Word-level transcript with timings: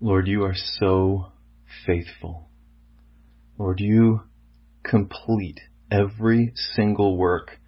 Lord, 0.00 0.26
you 0.26 0.44
are 0.44 0.54
so 0.54 1.32
faithful. 1.86 2.48
Lord, 3.58 3.78
you 3.80 4.22
complete 4.82 5.60
every 5.90 6.52
single 6.74 7.16
work 7.16 7.58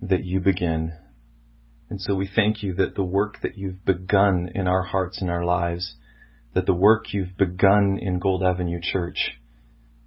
that 0.00 0.24
you 0.24 0.40
begin. 0.40 0.92
And 1.90 2.00
so 2.00 2.14
we 2.14 2.26
thank 2.26 2.62
you 2.62 2.74
that 2.74 2.94
the 2.94 3.04
work 3.04 3.40
that 3.42 3.58
you've 3.58 3.84
begun 3.84 4.50
in 4.54 4.66
our 4.66 4.82
hearts 4.82 5.20
and 5.20 5.30
our 5.30 5.44
lives, 5.44 5.94
that 6.54 6.66
the 6.66 6.74
work 6.74 7.12
you've 7.12 7.36
begun 7.36 7.98
in 8.00 8.18
Gold 8.18 8.42
Avenue 8.42 8.80
Church, 8.82 9.32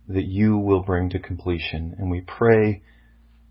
that 0.07 0.25
you 0.25 0.57
will 0.57 0.81
bring 0.81 1.11
to 1.11 1.19
completion. 1.19 1.95
And 1.99 2.09
we 2.09 2.21
pray 2.21 2.81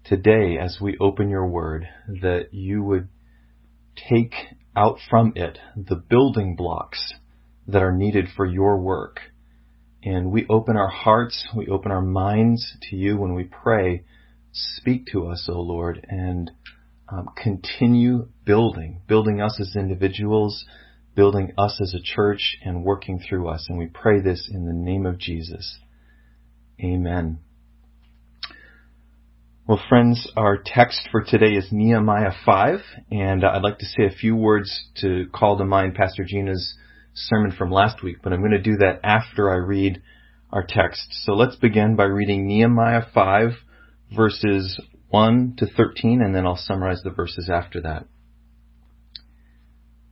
today 0.04 0.58
as 0.58 0.79
we 0.80 0.96
open 1.00 1.30
your 1.30 1.46
word 1.46 1.86
that 2.08 2.52
you 2.52 2.82
would 2.82 3.08
take 4.11 4.34
out 4.74 4.98
from 5.08 5.32
it 5.36 5.58
the 5.77 5.96
building 5.96 6.56
blocks 6.56 7.14
that 7.68 7.82
are 7.82 7.92
needed 7.92 8.29
for 8.36 8.46
your 8.46 8.79
work. 8.79 9.20
And 10.02 10.30
we 10.30 10.46
open 10.48 10.76
our 10.76 10.88
hearts, 10.88 11.48
we 11.54 11.66
open 11.66 11.90
our 11.90 12.02
minds 12.02 12.76
to 12.90 12.96
you 12.96 13.16
when 13.16 13.34
we 13.34 13.44
pray. 13.44 14.04
Speak 14.52 15.07
to 15.12 15.26
us, 15.26 15.48
O 15.52 15.61
Lord, 15.61 16.07
and 16.08 16.50
um, 17.08 17.29
continue 17.36 18.29
building, 18.44 19.00
building 19.07 19.40
us 19.40 19.58
as 19.60 19.76
individuals, 19.76 20.64
building 21.14 21.52
us 21.58 21.80
as 21.80 21.94
a 21.94 22.02
church, 22.02 22.57
and 22.64 22.84
working 22.84 23.18
through 23.18 23.48
us. 23.48 23.66
And 23.68 23.79
we 23.79 23.86
pray 23.86 24.21
this 24.21 24.48
in 24.52 24.66
the 24.66 24.72
name 24.72 25.07
of 25.07 25.18
Jesus. 25.18 25.79
Amen. 26.82 27.40
Well, 29.66 29.80
friends, 29.88 30.30
our 30.36 30.62
text 30.64 31.08
for 31.10 31.24
today 31.24 31.54
is 31.54 31.72
Nehemiah 31.72 32.33
5, 32.44 32.80
and 33.10 33.44
I'd 33.44 33.62
like 33.62 33.80
to 33.80 33.86
say 33.86 34.05
a 34.05 34.16
few 34.16 34.36
words 34.36 34.86
to 35.00 35.27
call 35.34 35.58
to 35.58 35.64
mind 35.64 35.96
Pastor 35.96 36.22
Gina's 36.24 36.77
sermon 37.16 37.52
from 37.56 37.70
last 37.70 38.02
week, 38.02 38.19
but 38.22 38.33
I'm 38.33 38.41
going 38.41 38.52
to 38.52 38.62
do 38.62 38.77
that 38.77 39.00
after 39.02 39.50
I 39.50 39.56
read 39.56 40.02
our 40.52 40.64
text. 40.68 41.06
So 41.24 41.32
let's 41.32 41.56
begin 41.56 41.96
by 41.96 42.04
reading 42.04 42.46
Nehemiah 42.46 43.02
5, 43.12 43.50
verses 44.14 44.78
1 45.08 45.54
to 45.58 45.66
13, 45.66 46.20
and 46.22 46.34
then 46.34 46.46
I'll 46.46 46.56
summarize 46.56 47.00
the 47.02 47.10
verses 47.10 47.50
after 47.52 47.80
that. 47.82 48.06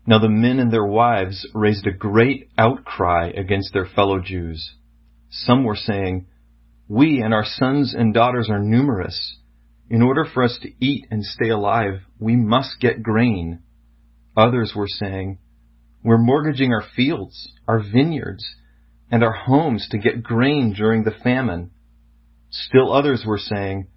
Now 0.07 0.19
the 0.19 0.29
men 0.29 0.59
and 0.59 0.73
their 0.73 0.85
wives 0.85 1.47
raised 1.55 1.87
a 1.87 1.93
great 1.93 2.49
outcry 2.59 3.31
against 3.35 3.73
their 3.73 3.87
fellow 3.87 4.21
Jews. 4.21 4.75
Some 5.31 5.65
were 5.65 5.77
saying, 5.77 6.27
We 6.89 7.21
and 7.21 7.33
our 7.33 7.45
sons 7.45 7.95
and 7.95 8.13
daughters 8.13 8.49
are 8.51 8.63
numerous. 8.63 9.39
In 9.91 10.03
order 10.03 10.25
for 10.25 10.43
us 10.43 10.59
to 10.63 10.85
eat 10.85 11.07
and 11.11 11.25
stay 11.25 11.51
alive, 11.51 12.01
we 12.19 12.37
must 12.37 12.81
get 12.81 13.03
grain. 13.03 13.61
Others 14.37 14.73
were 14.75 14.89
saying, 14.89 15.39
We're 16.05 16.19
mortgaging 16.19 16.71
our 16.75 16.85
fields, 16.95 17.49
our 17.67 17.81
vineyards, 17.81 18.45
and 19.11 19.25
our 19.25 19.33
homes 19.33 19.89
to 19.91 19.99
get 19.99 20.23
grain 20.23 20.75
during 20.77 21.03
the 21.03 21.15
famine. 21.23 21.71
Still 22.51 22.93
others 22.93 23.25
were 23.27 23.39
saying, 23.39 23.89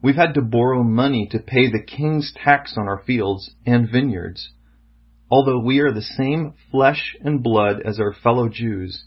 We've 0.00 0.14
had 0.14 0.34
to 0.34 0.42
borrow 0.42 0.84
money 0.84 1.26
to 1.32 1.40
pay 1.40 1.68
the 1.68 1.82
king's 1.82 2.32
tax 2.44 2.76
on 2.78 2.86
our 2.86 3.02
fields 3.04 3.50
and 3.66 3.90
vineyards. 3.90 4.52
Although 5.28 5.58
we 5.58 5.80
are 5.80 5.92
the 5.92 6.02
same 6.02 6.54
flesh 6.70 7.16
and 7.20 7.42
blood 7.42 7.82
as 7.84 7.98
our 7.98 8.14
fellow 8.14 8.48
Jews, 8.48 9.04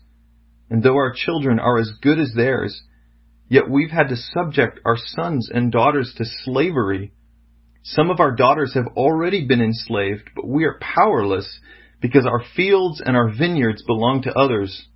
and 0.70 0.84
though 0.84 0.98
our 0.98 1.14
children 1.16 1.60
are 1.60 1.78
as 1.80 1.94
good 2.02 2.20
as 2.20 2.34
theirs, 2.36 2.84
yet 3.48 3.70
we've 3.70 3.92
had 3.92 4.10
to 4.10 4.18
subject 4.18 4.82
our 4.84 4.98
sons 4.98 5.50
and 5.50 5.72
daughters 5.72 6.14
to 6.18 6.26
slavery. 6.44 7.14
Some 7.84 8.10
of 8.10 8.20
our 8.20 8.36
daughters 8.36 8.74
have 8.74 8.88
already 8.98 9.48
been 9.48 9.62
enslaved, 9.62 10.30
but 10.36 10.46
we 10.46 10.66
are 10.66 10.78
powerless 10.82 11.60
because 12.02 12.26
our 12.26 12.44
fields 12.56 13.02
and 13.04 13.16
our 13.16 13.30
vineyards 13.30 13.84
belong 13.84 14.22
to 14.24 14.34
others. 14.34 14.88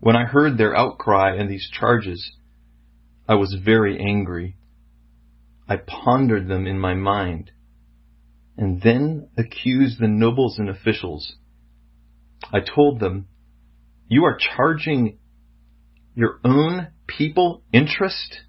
When 0.00 0.16
I 0.16 0.24
heard 0.24 0.56
their 0.56 0.76
outcry 0.76 1.36
and 1.36 1.48
these 1.48 1.68
charges, 1.70 2.32
I 3.28 3.34
was 3.34 3.56
very 3.64 3.98
angry. 3.98 4.56
I 5.68 5.76
pondered 5.76 6.48
them 6.48 6.66
in 6.66 6.78
my 6.78 6.94
mind, 6.94 7.50
and 8.56 8.82
then 8.82 9.28
accused 9.38 9.98
the 9.98 10.08
nobles 10.08 10.58
and 10.58 10.68
officials. 10.68 11.36
I 12.52 12.60
told 12.60 13.00
them, 13.00 13.28
You 14.08 14.24
are 14.24 14.38
charging 14.38 15.18
your 16.14 16.38
own 16.44 16.88
people 17.06 17.62
interest, 17.72 18.40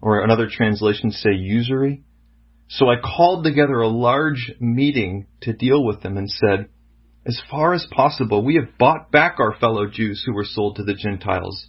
or 0.00 0.22
another 0.22 0.48
translation 0.50 1.10
say 1.10 1.32
usury. 1.32 2.02
So 2.76 2.88
I 2.88 2.94
called 2.96 3.44
together 3.44 3.80
a 3.80 3.88
large 3.88 4.54
meeting 4.58 5.26
to 5.42 5.52
deal 5.52 5.84
with 5.84 6.00
them 6.00 6.16
and 6.16 6.30
said, 6.30 6.70
As 7.26 7.38
far 7.50 7.74
as 7.74 7.86
possible, 7.90 8.42
we 8.42 8.54
have 8.54 8.78
bought 8.78 9.12
back 9.12 9.36
our 9.38 9.54
fellow 9.54 9.86
Jews 9.86 10.22
who 10.24 10.32
were 10.32 10.46
sold 10.46 10.76
to 10.76 10.82
the 10.82 10.94
Gentiles. 10.94 11.66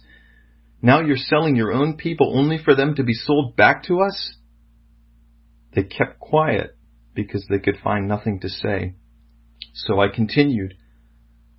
Now 0.80 1.00
you're 1.00 1.18
selling 1.18 1.56
your 1.56 1.74
own 1.74 1.98
people 1.98 2.32
only 2.34 2.56
for 2.56 2.74
them 2.74 2.94
to 2.94 3.02
be 3.02 3.12
sold 3.12 3.54
back 3.54 3.82
to 3.84 4.00
us? 4.00 4.36
They 5.74 5.82
kept 5.82 6.20
quiet 6.20 6.74
because 7.14 7.44
they 7.50 7.58
could 7.58 7.76
find 7.84 8.08
nothing 8.08 8.40
to 8.40 8.48
say. 8.48 8.94
So 9.74 10.00
I 10.00 10.08
continued, 10.08 10.72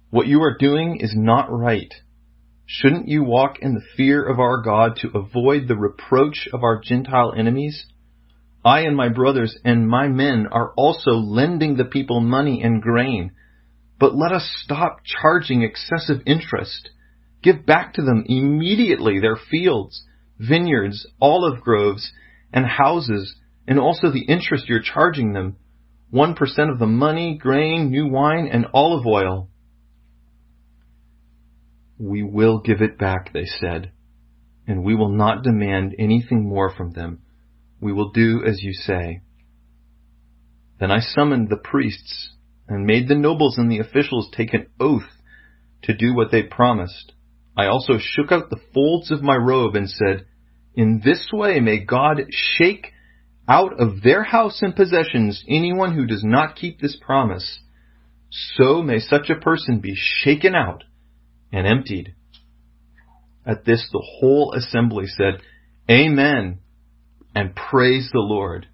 What 0.09 0.25
you 0.25 0.41
are 0.41 0.57
doing 0.57 0.97
is 1.01 1.13
not 1.16 1.51
right. 1.51 1.94
Shouldn't 2.66 3.09
you 3.09 3.23
walk 3.23 3.59
in 3.62 3.75
the 3.75 3.85
fear 3.95 4.25
of 4.25 4.39
our 4.39 4.63
God 4.63 4.97
to 5.01 5.16
avoid 5.16 5.67
the 5.67 5.77
reproach 5.77 6.50
of 6.51 6.63
our 6.63 6.81
Gentile 6.83 7.31
enemies? 7.38 7.85
I 8.65 8.81
and 8.81 8.97
my 8.97 9.09
brothers 9.09 9.55
and 9.63 9.87
my 9.87 10.07
men 10.07 10.47
are 10.51 10.73
also 10.75 11.11
lending 11.11 11.77
the 11.77 11.85
people 11.85 12.19
money 12.19 12.63
and 12.63 12.81
grain, 12.81 13.31
but 13.99 14.15
let 14.15 14.31
us 14.31 14.49
stop 14.63 15.01
charging 15.05 15.61
excessive 15.61 16.21
interest. 16.25 16.89
Give 17.43 17.63
back 17.65 17.93
to 17.93 18.01
them 18.01 18.25
immediately 18.27 19.19
their 19.19 19.35
fields, 19.35 20.03
vineyards, 20.39 21.05
olive 21.21 21.61
groves, 21.61 22.11
and 22.51 22.65
houses 22.65 23.35
and 23.67 23.79
also 23.79 24.11
the 24.11 24.25
interest 24.25 24.67
you're 24.67 24.81
charging 24.81 25.33
them 25.33 25.57
1% 26.13 26.35
of 26.71 26.79
the 26.79 26.85
money, 26.85 27.37
grain, 27.37 27.89
new 27.89 28.07
wine, 28.07 28.47
and 28.51 28.67
olive 28.73 29.05
oil. 29.05 29.49
We 31.97 32.23
will 32.23 32.59
give 32.59 32.81
it 32.81 32.97
back, 32.97 33.33
they 33.33 33.45
said, 33.45 33.91
and 34.67 34.83
we 34.83 34.95
will 34.95 35.09
not 35.09 35.43
demand 35.43 35.95
anything 35.97 36.47
more 36.47 36.71
from 36.75 36.91
them. 36.91 37.21
We 37.80 37.94
will 37.94 38.12
do 38.12 38.44
as 38.46 38.63
you 38.63 38.74
say. 38.74 39.22
Then 40.80 40.91
I 40.91 41.00
summoned 41.00 41.50
the 41.50 41.58
priests 41.58 42.31
and 42.68 42.86
made 42.86 43.08
the 43.08 43.16
nobles 43.16 43.58
and 43.58 43.72
the 43.72 43.80
officials 43.80 44.30
take 44.31 44.53
an 44.53 44.68
oath 44.80 45.09
to 45.84 45.96
do 45.96 46.13
what 46.13 46.31
they 46.31 46.44
promised. 46.44 47.13
I 47.58 47.68
also 47.68 47.94
shook 48.00 48.31
out 48.31 48.50
the 48.50 48.62
folds 48.74 49.12
of 49.12 49.22
my 49.22 49.36
robe 49.36 49.75
and 49.75 49.90
said, 49.90 50.25
In 50.75 51.02
this 51.03 51.30
way 51.31 51.59
may 51.59 51.80
God 51.80 52.24
shake 52.30 52.91
out 53.47 53.80
of 53.80 54.02
their 54.02 54.24
house 54.24 54.62
and 54.62 54.75
possessions 54.75 55.44
anyone 55.47 55.96
who 55.96 56.06
does 56.06 56.24
not 56.24 56.56
keep 56.56 56.80
this 56.80 56.97
promise. 57.00 57.59
So 58.30 58.81
may 58.81 59.00
such 59.00 59.30
a 59.30 59.40
person 59.40 59.80
be 59.80 59.96
shaken 59.96 60.56
out 60.56 60.84
and 61.52 61.66
emptied. 61.68 62.16
At 63.46 63.63
this, 63.63 63.88
the 63.92 64.03
whole 64.19 64.53
assembly 64.53 65.06
said, 65.06 65.42
Amen, 65.90 66.59
and 67.35 67.56
praised 67.56 68.12
the 68.13 68.19
Lord. 68.19 68.68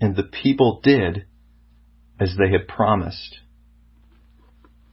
And 0.00 0.16
the 0.16 0.24
people 0.24 0.80
did 0.82 1.26
as 2.18 2.34
they 2.38 2.50
had 2.50 2.66
promised. 2.66 3.38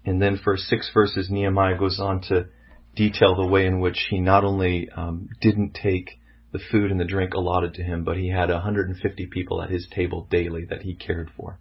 And 0.05 0.21
then 0.21 0.37
for 0.43 0.57
six 0.57 0.91
verses, 0.93 1.29
Nehemiah 1.29 1.77
goes 1.79 1.99
on 1.99 2.21
to 2.23 2.47
detail 2.95 3.35
the 3.35 3.47
way 3.47 3.65
in 3.65 3.79
which 3.79 4.07
he 4.09 4.19
not 4.19 4.43
only 4.43 4.89
um, 4.95 5.29
didn't 5.41 5.73
take 5.73 6.11
the 6.51 6.59
food 6.71 6.91
and 6.91 6.99
the 6.99 7.05
drink 7.05 7.33
allotted 7.33 7.73
to 7.75 7.83
him, 7.83 8.03
but 8.03 8.17
he 8.17 8.29
had 8.29 8.49
150 8.49 9.25
people 9.27 9.61
at 9.61 9.69
his 9.69 9.87
table 9.93 10.27
daily 10.29 10.65
that 10.65 10.81
he 10.81 10.93
cared 10.93 11.31
for. 11.35 11.57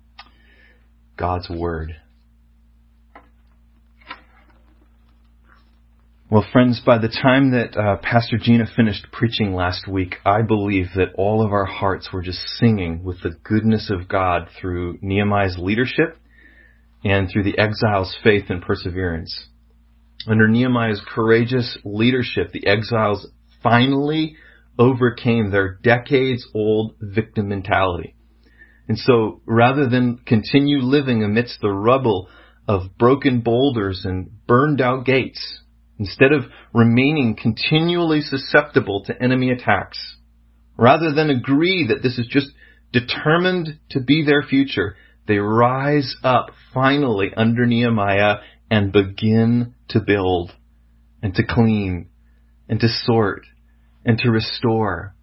God's 1.16 1.48
Word. 1.48 1.96
Well, 6.32 6.46
friends, 6.50 6.80
by 6.80 6.96
the 6.96 7.10
time 7.10 7.50
that 7.50 7.76
uh, 7.76 7.98
Pastor 7.98 8.38
Gina 8.38 8.64
finished 8.74 9.08
preaching 9.12 9.52
last 9.52 9.86
week, 9.86 10.14
I 10.24 10.40
believe 10.40 10.86
that 10.96 11.12
all 11.14 11.44
of 11.44 11.52
our 11.52 11.66
hearts 11.66 12.08
were 12.10 12.22
just 12.22 12.40
singing 12.58 13.04
with 13.04 13.20
the 13.20 13.36
goodness 13.44 13.90
of 13.90 14.08
God 14.08 14.48
through 14.58 14.98
Nehemiah's 15.02 15.58
leadership 15.58 16.16
and 17.04 17.28
through 17.28 17.42
the 17.42 17.58
exiles' 17.58 18.16
faith 18.24 18.44
and 18.48 18.62
perseverance. 18.62 19.48
Under 20.26 20.48
Nehemiah's 20.48 21.02
courageous 21.06 21.76
leadership, 21.84 22.50
the 22.52 22.66
exiles 22.66 23.26
finally 23.62 24.36
overcame 24.78 25.50
their 25.50 25.74
decades 25.82 26.48
old 26.54 26.94
victim 26.98 27.50
mentality. 27.50 28.16
And 28.88 28.96
so 28.96 29.42
rather 29.44 29.86
than 29.86 30.16
continue 30.24 30.78
living 30.78 31.22
amidst 31.22 31.60
the 31.60 31.68
rubble 31.68 32.30
of 32.66 32.96
broken 32.96 33.42
boulders 33.42 34.06
and 34.06 34.30
burned 34.46 34.80
out 34.80 35.04
gates, 35.04 35.58
instead 36.02 36.32
of 36.32 36.50
remaining 36.74 37.36
continually 37.40 38.20
susceptible 38.20 39.04
to 39.04 39.22
enemy 39.22 39.50
attacks, 39.52 40.16
rather 40.76 41.12
than 41.12 41.30
agree 41.30 41.86
that 41.86 42.02
this 42.02 42.18
is 42.18 42.26
just 42.26 42.48
determined 42.92 43.78
to 43.88 44.00
be 44.00 44.24
their 44.24 44.42
future, 44.42 44.96
they 45.28 45.38
rise 45.38 46.16
up 46.24 46.46
finally 46.74 47.30
under 47.36 47.66
Nehemiah 47.66 48.38
and 48.68 48.90
begin 48.90 49.74
to 49.90 50.00
build 50.00 50.50
and 51.22 51.32
to 51.36 51.44
clean 51.48 52.08
and 52.68 52.80
to 52.80 52.88
sort 52.88 53.46
and 54.04 54.18
to 54.18 54.30
restore. 54.30 55.14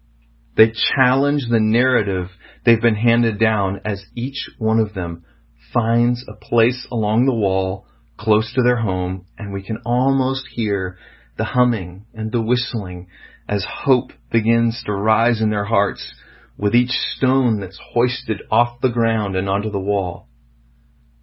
They 0.56 0.72
challenge 0.96 1.42
the 1.50 1.60
narrative 1.60 2.28
they've 2.64 2.80
been 2.80 2.94
handed 2.94 3.38
down 3.38 3.82
as 3.84 4.02
each 4.16 4.48
one 4.56 4.80
of 4.80 4.94
them 4.94 5.26
finds 5.74 6.24
a 6.26 6.34
place 6.34 6.86
along 6.90 7.26
the 7.26 7.34
wall 7.34 7.86
close 8.20 8.52
to 8.54 8.62
their 8.62 8.76
home 8.76 9.24
and 9.38 9.52
we 9.52 9.62
can 9.62 9.78
almost 9.86 10.46
hear 10.52 10.98
the 11.38 11.44
humming 11.44 12.04
and 12.12 12.30
the 12.30 12.40
whistling 12.40 13.08
as 13.48 13.66
hope 13.66 14.12
begins 14.30 14.82
to 14.84 14.92
rise 14.92 15.40
in 15.40 15.48
their 15.48 15.64
hearts 15.64 16.14
with 16.58 16.74
each 16.74 16.90
stone 17.16 17.60
that's 17.60 17.80
hoisted 17.92 18.42
off 18.50 18.80
the 18.82 18.90
ground 18.90 19.36
and 19.36 19.48
onto 19.48 19.70
the 19.70 19.80
wall. 19.80 20.28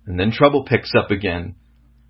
And 0.07 0.19
then 0.19 0.31
trouble 0.31 0.65
picks 0.65 0.93
up 0.97 1.11
again. 1.11 1.55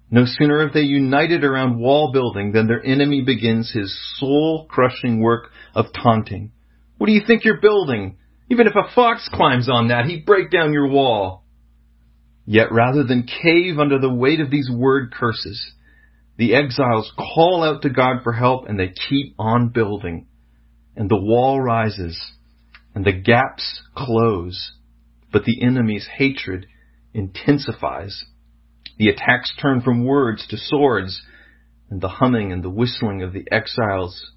No 0.09 0.23
sooner 0.25 0.63
have 0.63 0.73
they 0.73 0.81
united 0.81 1.43
around 1.43 1.79
wall 1.79 2.13
building 2.13 2.53
than 2.53 2.67
their 2.67 2.83
enemy 2.83 3.21
begins 3.21 3.69
his 3.73 3.93
soul 4.17 4.67
crushing 4.69 5.19
work 5.19 5.49
of 5.75 5.87
taunting. 5.93 6.53
What 6.97 7.07
do 7.07 7.13
you 7.13 7.23
think 7.27 7.43
you're 7.43 7.59
building? 7.59 8.17
Even 8.49 8.67
if 8.67 8.73
a 8.73 8.93
fox 8.95 9.29
climbs 9.33 9.67
on 9.69 9.89
that, 9.89 10.05
he'd 10.05 10.25
break 10.25 10.49
down 10.49 10.71
your 10.71 10.87
wall. 10.87 11.43
Yet 12.49 12.71
rather 12.71 13.03
than 13.03 13.27
cave 13.27 13.77
under 13.77 13.99
the 13.99 14.13
weight 14.13 14.39
of 14.39 14.49
these 14.49 14.71
word 14.71 15.11
curses, 15.11 15.73
the 16.37 16.55
exiles 16.55 17.11
call 17.17 17.61
out 17.61 17.81
to 17.81 17.89
God 17.89 18.23
for 18.23 18.31
help 18.31 18.69
and 18.69 18.79
they 18.79 18.93
keep 19.09 19.35
on 19.37 19.69
building. 19.73 20.27
And 20.95 21.09
the 21.09 21.21
wall 21.21 21.61
rises 21.61 22.17
and 22.95 23.03
the 23.03 23.11
gaps 23.11 23.83
close, 23.93 24.71
but 25.29 25.43
the 25.43 25.61
enemy's 25.61 26.07
hatred 26.07 26.67
intensifies. 27.13 28.23
The 28.97 29.09
attacks 29.09 29.53
turn 29.61 29.81
from 29.81 30.05
words 30.05 30.47
to 30.47 30.57
swords, 30.57 31.21
and 31.89 31.99
the 31.99 32.07
humming 32.07 32.53
and 32.53 32.63
the 32.63 32.69
whistling 32.69 33.23
of 33.23 33.33
the 33.33 33.45
exiles 33.51 34.31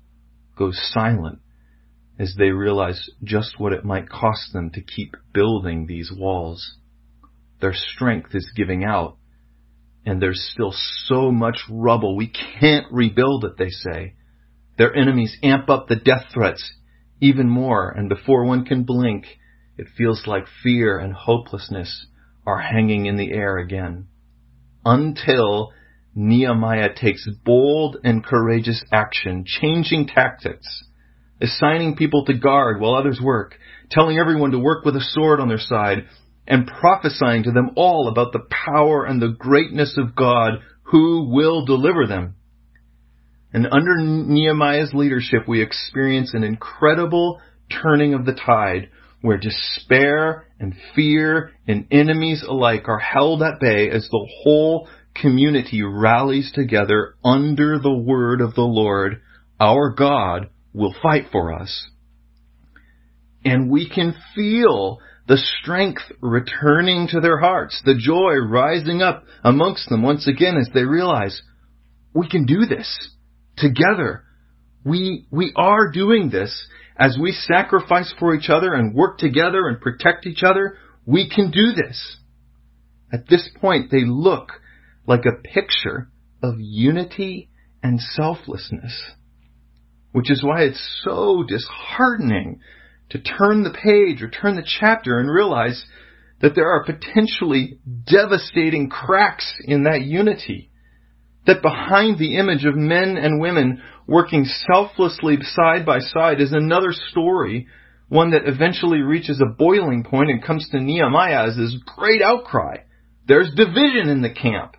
goes 0.59 0.79
silent 0.93 1.39
as 2.19 2.35
they 2.37 2.51
realize 2.51 3.09
just 3.23 3.61
what 3.61 3.73
it 3.73 3.85
might 3.85 4.11
cost 4.11 4.53
them 4.53 4.71
to 4.71 4.83
keep 4.83 5.17
building 5.33 5.87
these 5.87 6.13
walls. 6.15 6.77
Their 7.61 7.75
strength 7.75 8.35
is 8.35 8.53
giving 8.57 8.85
out, 8.85 9.17
and 10.07 10.21
there's 10.21 10.51
still 10.53 10.73
so 11.07 11.31
much 11.31 11.59
rubble 11.69 12.17
we 12.17 12.29
can't 12.29 12.87
rebuild 12.91 13.45
it, 13.45 13.57
they 13.59 13.71
say. 13.71 14.15
Their 14.79 14.95
enemies 14.95 15.37
amp 15.43 15.69
up 15.69 15.89
the 15.89 15.97
death 15.97 16.27
threats 16.33 16.73
even 17.21 17.49
more, 17.49 17.91
and 17.91 18.09
before 18.09 18.45
one 18.45 18.65
can 18.65 18.85
blink, 18.85 19.27
it 19.77 19.89
feels 19.97 20.27
like 20.27 20.47
fear 20.63 20.99
and 20.99 21.13
hopelessness 21.13 22.07
are 22.47 22.61
hanging 22.61 23.07
in 23.07 23.17
the 23.17 23.33
air 23.33 23.59
again. 23.59 24.07
Until 24.85 25.73
Nehemiah 26.15 26.95
takes 26.95 27.29
bold 27.45 27.99
and 28.03 28.25
courageous 28.25 28.83
action, 28.91 29.45
changing 29.47 30.07
tactics, 30.07 30.85
assigning 31.41 31.97
people 31.97 32.25
to 32.25 32.35
guard 32.35 32.81
while 32.81 32.95
others 32.95 33.21
work, 33.23 33.59
telling 33.91 34.19
everyone 34.19 34.51
to 34.53 34.59
work 34.59 34.85
with 34.85 34.97
a 34.97 35.01
sword 35.01 35.41
on 35.41 35.49
their 35.49 35.59
side, 35.59 36.05
and 36.51 36.67
prophesying 36.67 37.45
to 37.45 37.53
them 37.53 37.71
all 37.77 38.09
about 38.09 38.33
the 38.33 38.45
power 38.51 39.05
and 39.05 39.23
the 39.23 39.37
greatness 39.39 39.97
of 39.97 40.17
God 40.17 40.55
who 40.83 41.31
will 41.31 41.65
deliver 41.65 42.09
them. 42.09 42.35
And 43.53 43.69
under 43.71 43.97
Nehemiah's 43.97 44.93
leadership, 44.93 45.47
we 45.47 45.63
experience 45.63 46.35
an 46.35 46.43
incredible 46.43 47.41
turning 47.71 48.15
of 48.15 48.27
the 48.27 48.35
tide 48.35 48.91
where 49.23 49.39
despair 49.39 50.49
and 50.59 50.75
fear 50.97 51.53
and 51.69 51.87
enemies 51.93 52.45
alike 52.47 52.89
are 52.89 52.99
held 52.99 53.43
at 53.43 53.61
bay 53.61 53.89
as 53.89 54.09
the 54.11 54.29
whole 54.43 54.89
community 55.15 55.83
rallies 55.83 56.51
together 56.53 57.15
under 57.25 57.79
the 57.79 57.97
word 57.97 58.41
of 58.41 58.57
the 58.57 58.63
Lord. 58.63 59.21
Our 59.61 59.95
God 59.95 60.51
will 60.73 60.95
fight 61.01 61.27
for 61.31 61.53
us. 61.53 61.89
And 63.45 63.71
we 63.71 63.89
can 63.89 64.17
feel 64.35 64.99
the 65.31 65.39
strength 65.63 66.03
returning 66.21 67.07
to 67.07 67.21
their 67.21 67.39
hearts, 67.39 67.81
the 67.85 67.95
joy 67.97 68.35
rising 68.35 69.01
up 69.01 69.23
amongst 69.45 69.89
them 69.89 70.03
once 70.03 70.27
again 70.27 70.57
as 70.57 70.69
they 70.75 70.83
realize 70.83 71.41
we 72.13 72.29
can 72.29 72.47
do 72.47 72.67
this 72.67 73.15
together. 73.57 74.25
We, 74.85 75.29
we 75.31 75.53
are 75.55 75.93
doing 75.93 76.31
this 76.31 76.67
as 76.99 77.17
we 77.17 77.31
sacrifice 77.31 78.13
for 78.19 78.35
each 78.35 78.51
other 78.51 78.75
and 78.75 78.93
work 78.93 79.19
together 79.19 79.69
and 79.69 79.81
protect 79.81 80.27
each 80.27 80.43
other. 80.43 80.77
We 81.07 81.31
can 81.31 81.53
do 81.53 81.75
this. 81.77 82.17
At 83.13 83.29
this 83.29 83.49
point, 83.61 83.93
they 83.93 84.05
look 84.05 84.51
like 85.07 85.27
a 85.27 85.49
picture 85.49 86.09
of 86.43 86.57
unity 86.59 87.51
and 87.85 88.01
selflessness, 88.01 89.01
which 90.11 90.29
is 90.29 90.43
why 90.43 90.63
it's 90.63 91.01
so 91.05 91.45
disheartening 91.47 92.59
to 93.11 93.19
turn 93.19 93.63
the 93.63 93.71
page 93.73 94.23
or 94.23 94.31
turn 94.31 94.57
the 94.57 94.67
chapter 94.81 95.19
and 95.19 95.31
realize 95.31 95.85
that 96.41 96.55
there 96.55 96.71
are 96.71 96.85
potentially 96.85 97.79
devastating 98.07 98.89
cracks 98.89 99.53
in 99.65 99.85
that 99.85 100.03
unity. 100.03 100.71
That 101.47 101.63
behind 101.63 102.19
the 102.19 102.37
image 102.37 102.65
of 102.65 102.77
men 102.77 103.17
and 103.17 103.41
women 103.41 103.83
working 104.07 104.45
selflessly 104.45 105.39
side 105.43 105.85
by 105.85 105.99
side 106.01 106.41
is 106.41 106.53
another 106.53 106.93
story, 106.93 107.67
one 108.09 108.31
that 108.31 108.47
eventually 108.47 109.01
reaches 109.01 109.41
a 109.41 109.55
boiling 109.57 110.05
point 110.05 110.31
and 110.31 110.43
comes 110.43 110.69
to 110.71 110.81
Nehemiah 110.81 111.49
as 111.49 111.57
this 111.57 111.77
great 111.97 112.23
outcry. 112.23 112.79
There's 113.27 113.55
division 113.55 114.09
in 114.09 114.23
the 114.23 114.31
camp. 114.31 114.77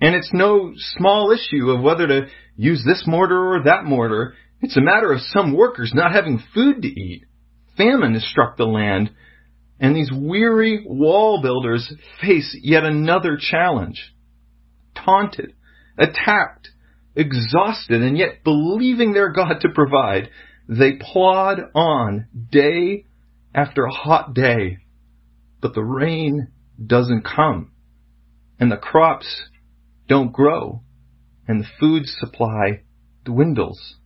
And 0.00 0.14
it's 0.14 0.30
no 0.32 0.72
small 0.76 1.32
issue 1.32 1.70
of 1.70 1.82
whether 1.82 2.06
to 2.06 2.26
use 2.56 2.82
this 2.86 3.04
mortar 3.06 3.54
or 3.54 3.64
that 3.64 3.84
mortar. 3.84 4.34
It's 4.60 4.76
a 4.76 4.82
matter 4.82 5.12
of 5.12 5.20
some 5.20 5.56
workers 5.56 5.92
not 5.94 6.12
having 6.12 6.42
food 6.54 6.82
to 6.82 6.88
eat 6.88 7.24
famine 7.76 8.14
has 8.14 8.24
struck 8.24 8.56
the 8.56 8.64
land, 8.64 9.10
and 9.78 9.94
these 9.94 10.10
weary 10.12 10.84
wall 10.86 11.42
builders 11.42 11.92
face 12.20 12.56
yet 12.62 12.84
another 12.84 13.38
challenge. 13.38 14.14
Taunted, 14.94 15.52
attacked, 15.98 16.70
exhausted, 17.14 18.02
and 18.02 18.16
yet 18.16 18.42
believing 18.44 19.12
their 19.12 19.32
God 19.32 19.60
to 19.60 19.68
provide, 19.68 20.30
they 20.68 20.94
plod 20.94 21.60
on 21.74 22.26
day 22.50 23.04
after 23.54 23.86
hot 23.86 24.34
day, 24.34 24.78
but 25.60 25.74
the 25.74 25.84
rain 25.84 26.48
doesn't 26.84 27.24
come, 27.24 27.72
and 28.58 28.70
the 28.70 28.76
crops 28.76 29.42
don't 30.08 30.32
grow, 30.32 30.82
and 31.48 31.60
the 31.60 31.68
food 31.80 32.06
supply 32.06 32.82
dwindles. 33.24 33.96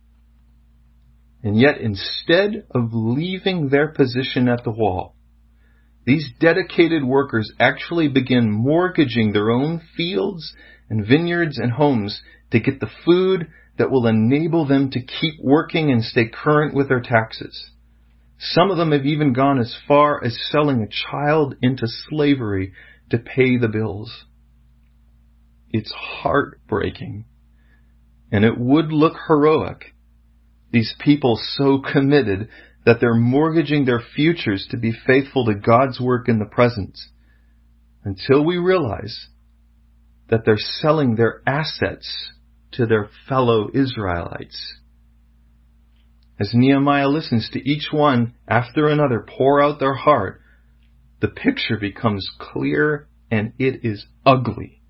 And 1.43 1.59
yet 1.59 1.79
instead 1.79 2.65
of 2.71 2.93
leaving 2.93 3.69
their 3.69 3.87
position 3.87 4.47
at 4.47 4.63
the 4.63 4.71
wall, 4.71 5.15
these 6.05 6.31
dedicated 6.39 7.03
workers 7.03 7.51
actually 7.59 8.07
begin 8.07 8.51
mortgaging 8.51 9.31
their 9.33 9.51
own 9.51 9.81
fields 9.95 10.53
and 10.89 11.05
vineyards 11.05 11.57
and 11.57 11.71
homes 11.71 12.21
to 12.51 12.59
get 12.59 12.79
the 12.79 12.89
food 13.05 13.47
that 13.77 13.91
will 13.91 14.07
enable 14.07 14.65
them 14.65 14.89
to 14.91 14.99
keep 14.99 15.35
working 15.41 15.91
and 15.91 16.03
stay 16.03 16.27
current 16.27 16.73
with 16.73 16.89
their 16.89 17.01
taxes. 17.01 17.71
Some 18.37 18.71
of 18.71 18.77
them 18.77 18.91
have 18.91 19.05
even 19.05 19.33
gone 19.33 19.59
as 19.59 19.75
far 19.87 20.23
as 20.23 20.49
selling 20.51 20.81
a 20.81 21.11
child 21.11 21.55
into 21.61 21.87
slavery 22.09 22.73
to 23.11 23.19
pay 23.19 23.57
the 23.57 23.67
bills. 23.67 24.25
It's 25.69 25.91
heartbreaking. 25.91 27.25
And 28.31 28.43
it 28.43 28.57
would 28.57 28.91
look 28.91 29.13
heroic 29.27 29.93
these 30.71 30.93
people 30.99 31.39
so 31.41 31.79
committed 31.79 32.49
that 32.85 32.99
they're 32.99 33.15
mortgaging 33.15 33.85
their 33.85 34.01
futures 34.15 34.67
to 34.71 34.77
be 34.77 34.93
faithful 35.05 35.45
to 35.45 35.55
God's 35.55 35.99
work 35.99 36.27
in 36.27 36.39
the 36.39 36.45
present 36.45 36.97
until 38.03 38.43
we 38.43 38.57
realize 38.57 39.27
that 40.29 40.45
they're 40.45 40.57
selling 40.57 41.15
their 41.15 41.41
assets 41.45 42.31
to 42.71 42.85
their 42.85 43.09
fellow 43.27 43.69
Israelites. 43.73 44.77
As 46.39 46.51
Nehemiah 46.53 47.09
listens 47.09 47.49
to 47.51 47.69
each 47.69 47.89
one 47.91 48.33
after 48.47 48.87
another 48.87 49.23
pour 49.27 49.61
out 49.61 49.79
their 49.79 49.93
heart, 49.93 50.41
the 51.19 51.27
picture 51.27 51.77
becomes 51.79 52.27
clear 52.39 53.07
and 53.29 53.53
it 53.59 53.81
is 53.83 54.05
ugly. 54.25 54.81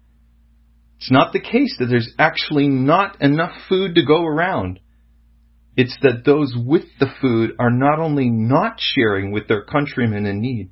It's 0.98 1.12
not 1.12 1.34
the 1.34 1.42
case 1.42 1.76
that 1.80 1.88
there's 1.88 2.14
actually 2.18 2.68
not 2.68 3.22
enough 3.22 3.52
food 3.68 3.96
to 3.96 4.06
go 4.06 4.24
around. 4.24 4.80
It's 5.78 5.98
that 6.02 6.26
those 6.26 6.54
with 6.56 6.86
the 7.00 7.12
food 7.22 7.52
are 7.58 7.72
not 7.72 8.00
only 8.00 8.30
not 8.30 8.80
sharing 8.80 9.32
with 9.32 9.48
their 9.48 9.64
countrymen 9.64 10.26
in 10.26 10.42
need, 10.42 10.72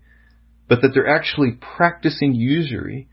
but 0.68 0.82
that 0.82 0.92
they're 0.94 1.08
actually 1.08 1.58
practicing 1.78 2.36
usury, 2.36 3.08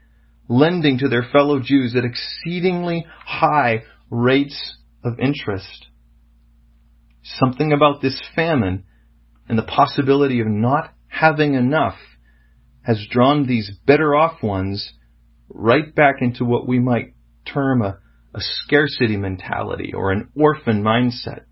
lending 0.48 0.98
to 0.98 1.08
their 1.08 1.22
fellow 1.22 1.60
Jews 1.60 1.94
at 1.96 2.04
exceedingly 2.04 3.06
high 3.24 3.84
rates 4.10 4.76
of 5.04 5.20
interest. 5.20 5.86
Something 7.22 7.72
about 7.72 8.02
this 8.02 8.20
famine 8.34 8.84
and 9.48 9.58
the 9.58 9.62
possibility 9.62 10.40
of 10.40 10.46
not 10.46 10.92
having 11.08 11.54
enough 11.54 11.98
has 12.82 13.06
drawn 13.10 13.46
these 13.46 13.70
better 13.86 14.14
off 14.14 14.42
ones 14.42 14.92
right 15.48 15.94
back 15.94 16.16
into 16.20 16.44
what 16.44 16.68
we 16.68 16.78
might 16.78 17.14
term 17.44 17.82
a, 17.82 17.98
a 18.34 18.40
scarcity 18.40 19.16
mentality 19.16 19.92
or 19.94 20.12
an 20.12 20.28
orphan 20.36 20.82
mindset. 20.82 21.42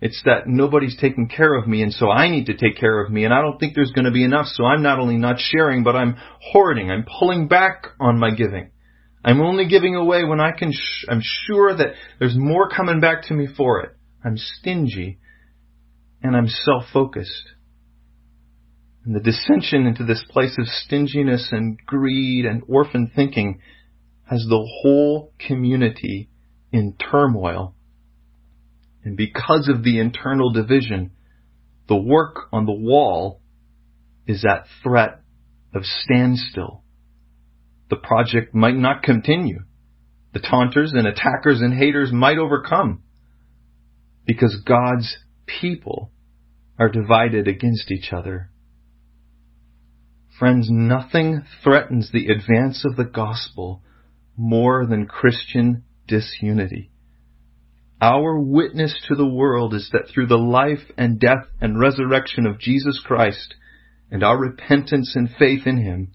It's 0.00 0.22
that 0.26 0.46
nobody's 0.46 0.96
taking 1.00 1.28
care 1.28 1.54
of 1.54 1.66
me 1.66 1.82
and 1.82 1.92
so 1.92 2.10
I 2.10 2.28
need 2.28 2.46
to 2.46 2.56
take 2.56 2.76
care 2.78 3.02
of 3.02 3.10
me 3.10 3.24
and 3.24 3.32
I 3.32 3.40
don't 3.40 3.58
think 3.58 3.74
there's 3.74 3.92
going 3.92 4.04
to 4.04 4.10
be 4.10 4.24
enough 4.24 4.46
so 4.46 4.64
I'm 4.64 4.82
not 4.82 4.98
only 4.98 5.16
not 5.16 5.36
sharing 5.38 5.84
but 5.84 5.96
I'm 5.96 6.16
hoarding. 6.40 6.90
I'm 6.90 7.06
pulling 7.18 7.48
back 7.48 7.86
on 7.98 8.18
my 8.18 8.30
giving. 8.30 8.70
I'm 9.24 9.40
only 9.40 9.66
giving 9.66 9.96
away 9.96 10.24
when 10.24 10.40
I 10.40 10.52
can 10.52 10.72
sh- 10.72 11.06
I'm 11.08 11.22
sure 11.22 11.74
that 11.74 11.94
there's 12.18 12.36
more 12.36 12.68
coming 12.68 13.00
back 13.00 13.24
to 13.24 13.34
me 13.34 13.48
for 13.56 13.80
it. 13.80 13.96
I'm 14.24 14.36
stingy 14.36 15.18
and 16.22 16.36
I'm 16.36 16.48
self-focused. 16.48 17.50
And 19.04 19.14
the 19.14 19.20
dissension 19.20 19.86
into 19.86 20.04
this 20.04 20.24
place 20.28 20.56
of 20.58 20.66
stinginess 20.66 21.48
and 21.52 21.78
greed 21.86 22.44
and 22.44 22.62
orphan 22.68 23.10
thinking 23.14 23.60
has 24.28 24.44
the 24.48 24.68
whole 24.82 25.32
community 25.38 26.28
in 26.72 26.94
turmoil 26.94 27.75
and 29.06 29.16
because 29.16 29.68
of 29.68 29.84
the 29.84 30.00
internal 30.00 30.50
division, 30.50 31.12
the 31.88 31.96
work 31.96 32.48
on 32.52 32.66
the 32.66 32.72
wall 32.72 33.40
is 34.26 34.42
that 34.42 34.66
threat 34.82 35.20
of 35.72 35.84
standstill. 35.84 36.82
The 37.88 37.98
project 37.98 38.52
might 38.52 38.74
not 38.74 39.04
continue. 39.04 39.60
The 40.32 40.40
taunters 40.40 40.92
and 40.92 41.06
attackers 41.06 41.60
and 41.60 41.72
haters 41.72 42.10
might 42.12 42.36
overcome 42.36 43.04
because 44.26 44.60
God's 44.66 45.16
people 45.46 46.10
are 46.76 46.88
divided 46.88 47.46
against 47.46 47.92
each 47.92 48.12
other. 48.12 48.50
Friends, 50.36 50.66
nothing 50.68 51.44
threatens 51.62 52.10
the 52.10 52.26
advance 52.26 52.84
of 52.84 52.96
the 52.96 53.04
gospel 53.04 53.84
more 54.36 54.84
than 54.84 55.06
Christian 55.06 55.84
disunity. 56.08 56.90
Our 58.00 58.38
witness 58.38 58.94
to 59.08 59.14
the 59.14 59.26
world 59.26 59.72
is 59.72 59.88
that 59.92 60.08
through 60.12 60.26
the 60.26 60.36
life 60.36 60.90
and 60.98 61.18
death 61.18 61.46
and 61.60 61.80
resurrection 61.80 62.46
of 62.46 62.58
Jesus 62.58 63.00
Christ 63.02 63.54
and 64.10 64.22
our 64.22 64.38
repentance 64.38 65.14
and 65.16 65.30
faith 65.38 65.66
in 65.66 65.78
Him, 65.78 66.12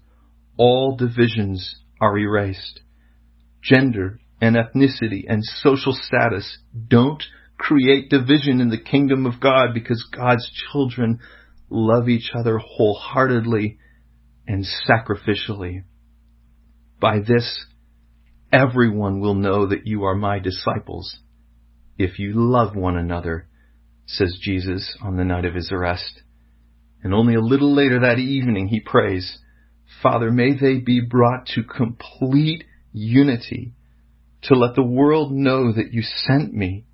all 0.56 0.96
divisions 0.96 1.76
are 2.00 2.16
erased. 2.16 2.80
Gender 3.62 4.20
and 4.40 4.54
ethnicity 4.54 5.24
and 5.28 5.42
social 5.44 5.92
status 5.92 6.58
don't 6.88 7.22
create 7.58 8.10
division 8.10 8.60
in 8.60 8.70
the 8.70 8.78
kingdom 8.78 9.26
of 9.26 9.40
God 9.40 9.74
because 9.74 10.04
God's 10.04 10.48
children 10.70 11.18
love 11.68 12.08
each 12.08 12.30
other 12.32 12.58
wholeheartedly 12.58 13.78
and 14.46 14.64
sacrificially. 14.88 15.82
By 17.00 17.18
this, 17.18 17.66
everyone 18.52 19.20
will 19.20 19.34
know 19.34 19.66
that 19.66 19.86
you 19.86 20.04
are 20.04 20.14
my 20.14 20.38
disciples 20.38 21.18
if 21.98 22.18
you 22.18 22.32
love 22.34 22.74
one 22.74 22.96
another, 22.96 23.46
says 24.06 24.38
Jesus 24.40 24.96
on 25.02 25.16
the 25.16 25.24
night 25.24 25.44
of 25.44 25.54
his 25.54 25.70
arrest. 25.72 26.22
And 27.02 27.12
only 27.12 27.34
a 27.34 27.40
little 27.40 27.74
later 27.74 28.00
that 28.00 28.18
evening 28.18 28.68
he 28.68 28.80
prays, 28.80 29.38
Father, 30.02 30.30
may 30.30 30.54
they 30.58 30.78
be 30.78 31.00
brought 31.00 31.46
to 31.54 31.62
complete 31.62 32.64
unity 32.92 33.72
to 34.42 34.54
let 34.54 34.74
the 34.74 34.82
world 34.82 35.32
know 35.32 35.72
that 35.72 35.92
you 35.92 36.02
sent 36.02 36.52
me 36.52 36.84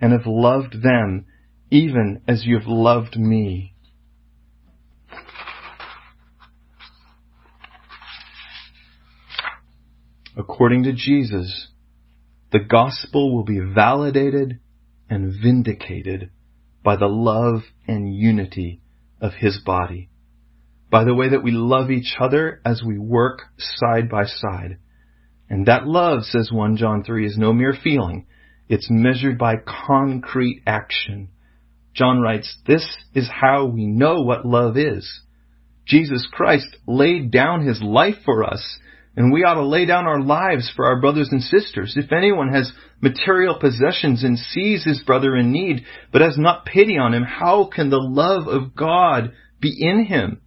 and 0.00 0.12
have 0.12 0.26
loved 0.26 0.82
them 0.82 1.26
even 1.70 2.22
as 2.28 2.44
you 2.44 2.58
have 2.58 2.68
loved 2.68 3.16
me. 3.16 3.74
According 10.36 10.84
to 10.84 10.92
Jesus, 10.92 11.68
the 12.52 12.60
gospel 12.60 13.34
will 13.34 13.44
be 13.44 13.60
validated 13.60 14.60
and 15.08 15.32
vindicated 15.42 16.30
by 16.84 16.96
the 16.96 17.06
love 17.06 17.62
and 17.88 18.14
unity 18.14 18.82
of 19.20 19.32
his 19.34 19.58
body, 19.64 20.10
by 20.90 21.04
the 21.04 21.14
way 21.14 21.30
that 21.30 21.42
we 21.42 21.50
love 21.52 21.90
each 21.90 22.16
other 22.20 22.60
as 22.64 22.82
we 22.86 22.98
work 22.98 23.40
side 23.58 24.10
by 24.10 24.24
side. 24.24 24.78
And 25.48 25.66
that 25.66 25.86
love, 25.86 26.24
says 26.24 26.50
1 26.52 26.76
John 26.76 27.04
3, 27.04 27.26
is 27.26 27.38
no 27.38 27.52
mere 27.52 27.74
feeling. 27.74 28.26
It's 28.68 28.88
measured 28.90 29.38
by 29.38 29.56
concrete 29.56 30.62
action. 30.66 31.28
John 31.94 32.20
writes, 32.20 32.58
this 32.66 32.86
is 33.14 33.28
how 33.30 33.66
we 33.66 33.86
know 33.86 34.22
what 34.22 34.46
love 34.46 34.76
is. 34.76 35.20
Jesus 35.86 36.26
Christ 36.30 36.68
laid 36.86 37.30
down 37.30 37.66
his 37.66 37.82
life 37.82 38.16
for 38.24 38.44
us 38.44 38.78
and 39.16 39.32
we 39.32 39.44
ought 39.44 39.54
to 39.54 39.66
lay 39.66 39.84
down 39.84 40.06
our 40.06 40.22
lives 40.22 40.72
for 40.74 40.86
our 40.86 41.00
brothers 41.00 41.28
and 41.30 41.42
sisters. 41.42 41.94
If 41.96 42.12
anyone 42.12 42.52
has 42.52 42.72
material 43.00 43.58
possessions 43.60 44.24
and 44.24 44.38
sees 44.38 44.84
his 44.84 45.02
brother 45.02 45.36
in 45.36 45.52
need, 45.52 45.84
but 46.10 46.22
has 46.22 46.38
not 46.38 46.64
pity 46.64 46.96
on 46.96 47.12
him, 47.12 47.24
how 47.24 47.68
can 47.72 47.90
the 47.90 47.98
love 47.98 48.46
of 48.48 48.74
God 48.74 49.32
be 49.60 49.76
in 49.78 50.06
him? 50.06 50.40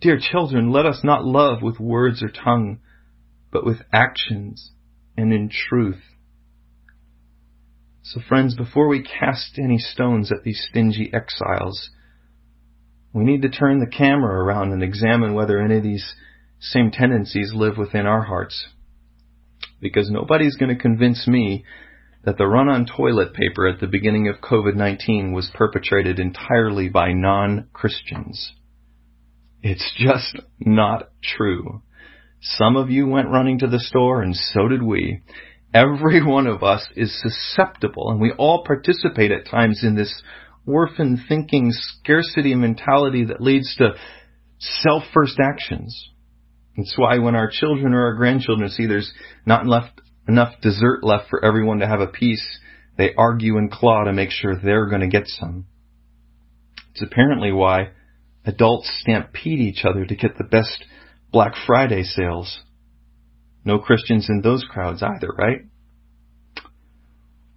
Dear 0.00 0.18
children, 0.20 0.70
let 0.70 0.86
us 0.86 1.00
not 1.02 1.24
love 1.24 1.60
with 1.60 1.80
words 1.80 2.22
or 2.22 2.28
tongue, 2.28 2.78
but 3.50 3.66
with 3.66 3.78
actions 3.92 4.70
and 5.16 5.32
in 5.32 5.50
truth. 5.50 6.02
So 8.02 8.20
friends, 8.26 8.54
before 8.54 8.86
we 8.86 9.02
cast 9.02 9.58
any 9.58 9.78
stones 9.78 10.30
at 10.30 10.44
these 10.44 10.64
stingy 10.70 11.10
exiles, 11.12 11.90
we 13.12 13.24
need 13.24 13.42
to 13.42 13.48
turn 13.48 13.80
the 13.80 13.86
camera 13.86 14.44
around 14.44 14.72
and 14.72 14.82
examine 14.84 15.34
whether 15.34 15.60
any 15.60 15.78
of 15.78 15.82
these 15.82 16.14
same 16.60 16.90
tendencies 16.90 17.52
live 17.54 17.76
within 17.78 18.06
our 18.06 18.22
hearts. 18.22 18.68
Because 19.80 20.10
nobody's 20.10 20.56
going 20.56 20.74
to 20.74 20.80
convince 20.80 21.26
me 21.26 21.64
that 22.24 22.36
the 22.36 22.46
run 22.46 22.68
on 22.68 22.84
toilet 22.84 23.32
paper 23.32 23.66
at 23.66 23.80
the 23.80 23.86
beginning 23.86 24.28
of 24.28 24.40
COVID-19 24.40 25.32
was 25.32 25.50
perpetrated 25.54 26.18
entirely 26.18 26.88
by 26.88 27.12
non-Christians. 27.12 28.52
It's 29.62 29.92
just 29.96 30.36
not 30.60 31.10
true. 31.22 31.82
Some 32.40 32.76
of 32.76 32.90
you 32.90 33.06
went 33.06 33.30
running 33.30 33.58
to 33.60 33.66
the 33.66 33.80
store 33.80 34.22
and 34.22 34.34
so 34.34 34.68
did 34.68 34.82
we. 34.82 35.22
Every 35.74 36.24
one 36.24 36.46
of 36.46 36.62
us 36.62 36.86
is 36.96 37.20
susceptible 37.20 38.10
and 38.10 38.20
we 38.20 38.32
all 38.32 38.64
participate 38.64 39.30
at 39.30 39.46
times 39.46 39.82
in 39.82 39.96
this 39.96 40.22
orphan 40.66 41.22
thinking 41.28 41.72
scarcity 41.72 42.54
mentality 42.54 43.24
that 43.24 43.40
leads 43.40 43.74
to 43.76 43.94
self 44.58 45.02
first 45.12 45.38
actions. 45.40 46.10
It's 46.78 46.96
why 46.96 47.18
when 47.18 47.34
our 47.34 47.50
children 47.50 47.92
or 47.92 48.04
our 48.04 48.14
grandchildren 48.14 48.70
see 48.70 48.86
there's 48.86 49.12
not 49.44 49.66
left 49.66 50.00
enough 50.28 50.60
dessert 50.62 51.02
left 51.02 51.28
for 51.28 51.44
everyone 51.44 51.80
to 51.80 51.88
have 51.88 52.00
a 52.00 52.06
piece, 52.06 52.60
they 52.96 53.12
argue 53.14 53.58
and 53.58 53.68
claw 53.68 54.04
to 54.04 54.12
make 54.12 54.30
sure 54.30 54.54
they're 54.54 54.88
going 54.88 55.00
to 55.00 55.08
get 55.08 55.26
some. 55.26 55.66
It's 56.92 57.02
apparently 57.02 57.50
why 57.50 57.88
adults 58.44 58.88
stampede 59.00 59.58
each 59.58 59.84
other 59.84 60.04
to 60.04 60.14
get 60.14 60.38
the 60.38 60.44
best 60.44 60.84
Black 61.32 61.54
Friday 61.66 62.04
sales. 62.04 62.60
No 63.64 63.80
Christians 63.80 64.28
in 64.28 64.40
those 64.42 64.64
crowds 64.70 65.02
either, 65.02 65.30
right? 65.36 65.62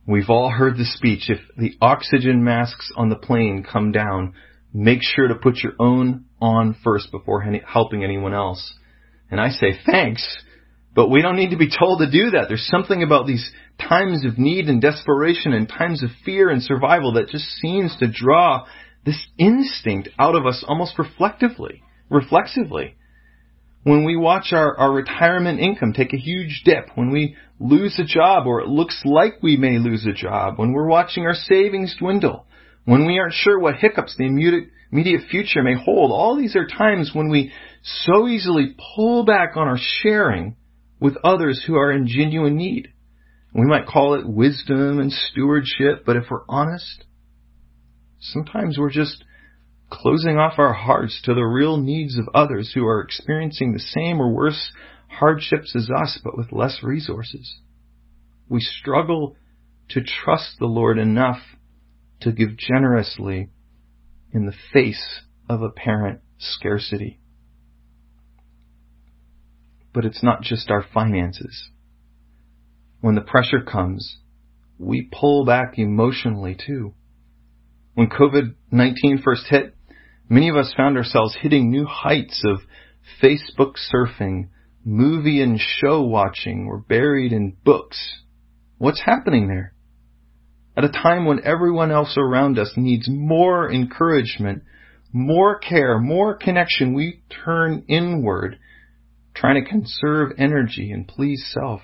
We've 0.07 0.31
all 0.31 0.49
heard 0.49 0.77
the 0.77 0.85
speech, 0.85 1.29
if 1.29 1.39
the 1.55 1.75
oxygen 1.79 2.43
masks 2.43 2.91
on 2.97 3.09
the 3.09 3.15
plane 3.15 3.63
come 3.71 3.91
down, 3.91 4.33
make 4.73 5.01
sure 5.03 5.27
to 5.27 5.35
put 5.35 5.57
your 5.57 5.73
own 5.77 6.25
on 6.41 6.75
first 6.83 7.11
before 7.11 7.45
helping 7.67 8.03
anyone 8.03 8.33
else. 8.33 8.73
And 9.31 9.39
I 9.39 9.49
say 9.49 9.79
thanks, 9.85 10.23
but 10.93 11.09
we 11.09 11.21
don't 11.21 11.37
need 11.37 11.51
to 11.51 11.57
be 11.57 11.69
told 11.69 11.99
to 11.99 12.11
do 12.11 12.31
that. 12.31 12.45
There's 12.49 12.67
something 12.67 13.01
about 13.01 13.25
these 13.25 13.49
times 13.79 14.25
of 14.25 14.37
need 14.37 14.67
and 14.67 14.81
desperation 14.81 15.53
and 15.53 15.67
times 15.67 16.03
of 16.03 16.09
fear 16.25 16.49
and 16.49 16.61
survival 16.61 17.13
that 17.13 17.29
just 17.29 17.45
seems 17.61 17.95
to 17.97 18.11
draw 18.11 18.65
this 19.05 19.25
instinct 19.37 20.09
out 20.19 20.35
of 20.35 20.45
us 20.45 20.63
almost 20.67 20.99
reflectively, 20.99 21.81
reflexively. 22.09 22.95
When 23.83 24.03
we 24.03 24.15
watch 24.15 24.49
our, 24.51 24.77
our 24.77 24.91
retirement 24.91 25.59
income 25.59 25.93
take 25.93 26.13
a 26.13 26.17
huge 26.17 26.61
dip, 26.65 26.89
when 26.95 27.09
we 27.09 27.35
lose 27.59 27.97
a 27.97 28.03
job 28.03 28.45
or 28.45 28.61
it 28.61 28.67
looks 28.67 29.01
like 29.05 29.41
we 29.41 29.57
may 29.57 29.79
lose 29.79 30.05
a 30.05 30.13
job, 30.13 30.59
when 30.59 30.73
we're 30.73 30.87
watching 30.87 31.25
our 31.25 31.33
savings 31.33 31.95
dwindle, 31.97 32.45
when 32.85 33.07
we 33.07 33.17
aren't 33.17 33.33
sure 33.33 33.59
what 33.59 33.75
hiccups 33.75 34.15
the 34.17 34.25
immediate, 34.25 34.69
immediate 34.91 35.29
future 35.29 35.63
may 35.63 35.75
hold, 35.75 36.11
all 36.11 36.37
these 36.37 36.55
are 36.55 36.67
times 36.67 37.11
when 37.13 37.29
we 37.29 37.51
so 37.83 38.27
easily 38.27 38.75
pull 38.95 39.25
back 39.25 39.55
on 39.55 39.67
our 39.67 39.79
sharing 39.79 40.55
with 40.99 41.17
others 41.23 41.63
who 41.65 41.75
are 41.75 41.91
in 41.91 42.07
genuine 42.07 42.55
need. 42.55 42.89
We 43.53 43.65
might 43.65 43.87
call 43.87 44.15
it 44.15 44.27
wisdom 44.27 44.99
and 44.99 45.11
stewardship, 45.11 46.03
but 46.05 46.15
if 46.15 46.25
we're 46.29 46.45
honest, 46.47 47.05
sometimes 48.19 48.77
we're 48.77 48.91
just 48.91 49.23
closing 49.89 50.37
off 50.37 50.57
our 50.57 50.73
hearts 50.73 51.21
to 51.25 51.33
the 51.33 51.43
real 51.43 51.77
needs 51.77 52.17
of 52.17 52.29
others 52.33 52.71
who 52.73 52.85
are 52.85 53.01
experiencing 53.01 53.73
the 53.73 53.79
same 53.79 54.21
or 54.21 54.31
worse 54.31 54.71
hardships 55.07 55.75
as 55.75 55.89
us, 55.89 56.19
but 56.23 56.37
with 56.37 56.53
less 56.53 56.79
resources. 56.81 57.59
We 58.47 58.61
struggle 58.61 59.35
to 59.89 60.01
trust 60.01 60.55
the 60.59 60.67
Lord 60.67 60.97
enough 60.97 61.39
to 62.21 62.31
give 62.31 62.55
generously 62.57 63.49
in 64.33 64.45
the 64.45 64.53
face 64.73 65.21
of 65.49 65.61
apparent 65.61 66.21
scarcity. 66.37 67.19
But 69.93 70.05
it's 70.05 70.23
not 70.23 70.41
just 70.41 70.71
our 70.71 70.83
finances. 70.93 71.69
when 73.01 73.15
the 73.15 73.21
pressure 73.21 73.61
comes, 73.61 74.17
we 74.77 75.09
pull 75.11 75.43
back 75.43 75.77
emotionally 75.77 76.55
too. 76.55 76.93
When 77.95 78.07
COVID-19 78.07 79.23
first 79.23 79.47
hit, 79.49 79.75
many 80.29 80.49
of 80.49 80.55
us 80.55 80.73
found 80.77 80.97
ourselves 80.97 81.35
hitting 81.41 81.69
new 81.69 81.85
heights 81.85 82.43
of 82.45 82.59
Facebook 83.21 83.73
surfing, 83.93 84.49
movie 84.85 85.41
and 85.41 85.59
show 85.59 86.01
watching, 86.01 86.67
or 86.67 86.77
buried 86.77 87.33
in 87.33 87.57
books. 87.63 88.21
What's 88.77 89.01
happening 89.01 89.47
there? 89.47 89.73
At 90.75 90.85
a 90.85 90.89
time 90.89 91.25
when 91.25 91.43
everyone 91.43 91.91
else 91.91 92.15
around 92.17 92.57
us 92.57 92.73
needs 92.77 93.09
more 93.09 93.71
encouragement, 93.71 94.63
more 95.11 95.59
care, 95.59 95.99
more 95.99 96.35
connection, 96.35 96.93
we 96.93 97.21
turn 97.43 97.83
inward, 97.87 98.57
trying 99.33 99.61
to 99.61 99.69
conserve 99.69 100.31
energy 100.37 100.91
and 100.91 101.07
please 101.07 101.45
self. 101.53 101.81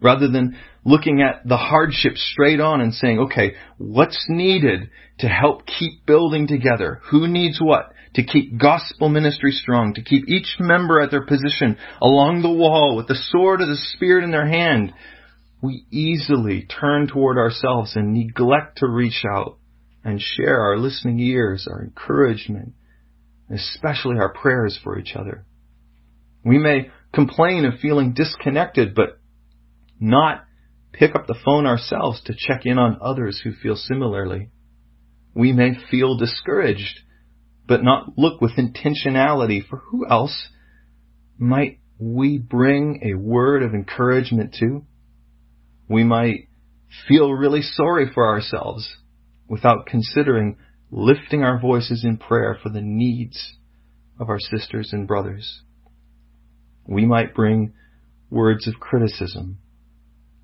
Rather 0.00 0.28
than 0.28 0.58
looking 0.84 1.22
at 1.22 1.48
the 1.48 1.56
hardship 1.56 2.16
straight 2.16 2.60
on 2.60 2.82
and 2.82 2.92
saying, 2.92 3.18
okay, 3.18 3.54
what's 3.78 4.26
needed 4.28 4.90
to 5.18 5.26
help 5.26 5.66
keep 5.66 6.04
building 6.04 6.46
together? 6.46 7.00
Who 7.10 7.26
needs 7.26 7.58
what? 7.60 7.92
To 8.14 8.22
keep 8.22 8.58
gospel 8.58 9.08
ministry 9.08 9.52
strong, 9.52 9.94
to 9.94 10.02
keep 10.02 10.28
each 10.28 10.56
member 10.60 11.00
at 11.00 11.10
their 11.10 11.24
position 11.24 11.78
along 12.02 12.42
the 12.42 12.52
wall 12.52 12.94
with 12.96 13.08
the 13.08 13.16
sword 13.30 13.62
of 13.62 13.68
the 13.68 13.76
Spirit 13.94 14.24
in 14.24 14.30
their 14.30 14.46
hand. 14.46 14.92
We 15.66 15.84
easily 15.90 16.62
turn 16.62 17.08
toward 17.08 17.38
ourselves 17.38 17.96
and 17.96 18.14
neglect 18.14 18.78
to 18.78 18.86
reach 18.86 19.24
out 19.28 19.58
and 20.04 20.22
share 20.22 20.60
our 20.60 20.78
listening 20.78 21.18
ears, 21.18 21.66
our 21.68 21.82
encouragement, 21.82 22.74
especially 23.50 24.16
our 24.16 24.32
prayers 24.32 24.78
for 24.80 24.96
each 24.96 25.16
other. 25.16 25.44
We 26.44 26.58
may 26.58 26.92
complain 27.12 27.64
of 27.64 27.80
feeling 27.80 28.12
disconnected, 28.12 28.94
but 28.94 29.18
not 29.98 30.44
pick 30.92 31.16
up 31.16 31.26
the 31.26 31.38
phone 31.44 31.66
ourselves 31.66 32.22
to 32.26 32.36
check 32.38 32.60
in 32.64 32.78
on 32.78 32.98
others 33.00 33.40
who 33.42 33.52
feel 33.52 33.74
similarly. 33.74 34.50
We 35.34 35.52
may 35.52 35.72
feel 35.90 36.16
discouraged, 36.16 37.00
but 37.66 37.82
not 37.82 38.16
look 38.16 38.40
with 38.40 38.52
intentionality 38.52 39.66
for 39.66 39.78
who 39.78 40.06
else 40.08 40.46
might 41.36 41.80
we 41.98 42.38
bring 42.38 43.00
a 43.02 43.18
word 43.18 43.64
of 43.64 43.74
encouragement 43.74 44.54
to? 44.60 44.84
We 45.88 46.04
might 46.04 46.48
feel 47.08 47.32
really 47.32 47.62
sorry 47.62 48.10
for 48.12 48.26
ourselves 48.26 48.96
without 49.48 49.86
considering 49.86 50.56
lifting 50.90 51.42
our 51.42 51.58
voices 51.58 52.04
in 52.04 52.16
prayer 52.16 52.58
for 52.62 52.68
the 52.68 52.82
needs 52.82 53.56
of 54.18 54.28
our 54.28 54.40
sisters 54.40 54.92
and 54.92 55.06
brothers. 55.06 55.62
We 56.86 57.04
might 57.06 57.34
bring 57.34 57.74
words 58.30 58.66
of 58.66 58.80
criticism 58.80 59.58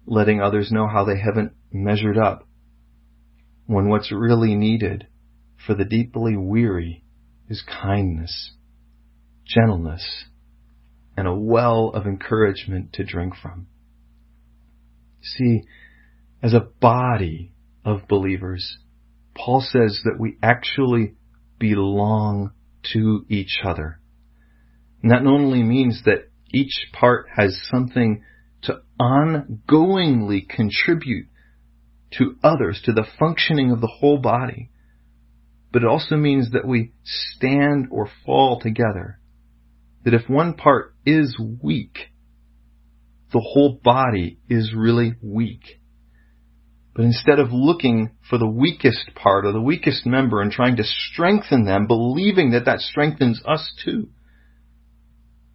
letting 0.06 0.40
others 0.40 0.70
know 0.70 0.86
how 0.88 1.04
they 1.04 1.18
haven't 1.18 1.52
measured 1.72 2.18
up, 2.18 2.46
when 3.66 3.88
what's 3.88 4.12
really 4.12 4.54
needed 4.54 5.06
for 5.64 5.74
the 5.74 5.84
deeply 5.84 6.36
weary 6.36 7.04
is 7.48 7.62
kindness, 7.62 8.52
gentleness, 9.44 10.24
and 11.16 11.28
a 11.28 11.34
well 11.34 11.90
of 11.94 12.06
encouragement 12.06 12.92
to 12.92 13.04
drink 13.04 13.34
from. 13.40 13.66
See, 15.22 15.62
as 16.42 16.54
a 16.54 16.68
body 16.80 17.52
of 17.84 18.08
believers, 18.08 18.78
Paul 19.34 19.60
says 19.60 20.00
that 20.04 20.18
we 20.18 20.36
actually 20.42 21.14
belong 21.58 22.52
to 22.92 23.24
each 23.28 23.60
other. 23.64 24.00
And 25.02 25.10
that 25.10 25.22
not 25.22 25.34
only 25.34 25.62
means 25.62 26.02
that 26.04 26.30
each 26.52 26.88
part 26.92 27.26
has 27.34 27.58
something 27.70 28.22
to 28.62 28.82
ongoingly 29.00 30.48
contribute 30.48 31.28
to 32.18 32.36
others, 32.42 32.80
to 32.84 32.92
the 32.92 33.06
functioning 33.18 33.70
of 33.70 33.80
the 33.80 33.86
whole 33.86 34.18
body. 34.18 34.70
But 35.72 35.82
it 35.82 35.88
also 35.88 36.16
means 36.16 36.50
that 36.52 36.66
we 36.66 36.92
stand 37.04 37.88
or 37.90 38.08
fall 38.26 38.60
together. 38.60 39.18
That 40.04 40.14
if 40.14 40.28
one 40.28 40.54
part 40.54 40.94
is 41.06 41.38
weak, 41.62 42.11
the 43.32 43.40
whole 43.40 43.80
body 43.82 44.38
is 44.48 44.74
really 44.76 45.14
weak. 45.22 45.80
But 46.94 47.04
instead 47.06 47.38
of 47.38 47.52
looking 47.52 48.10
for 48.28 48.38
the 48.38 48.48
weakest 48.48 49.14
part 49.14 49.46
or 49.46 49.52
the 49.52 49.60
weakest 49.60 50.04
member 50.04 50.42
and 50.42 50.52
trying 50.52 50.76
to 50.76 50.84
strengthen 50.84 51.64
them, 51.64 51.86
believing 51.86 52.50
that 52.50 52.66
that 52.66 52.80
strengthens 52.80 53.40
us 53.46 53.72
too, 53.82 54.08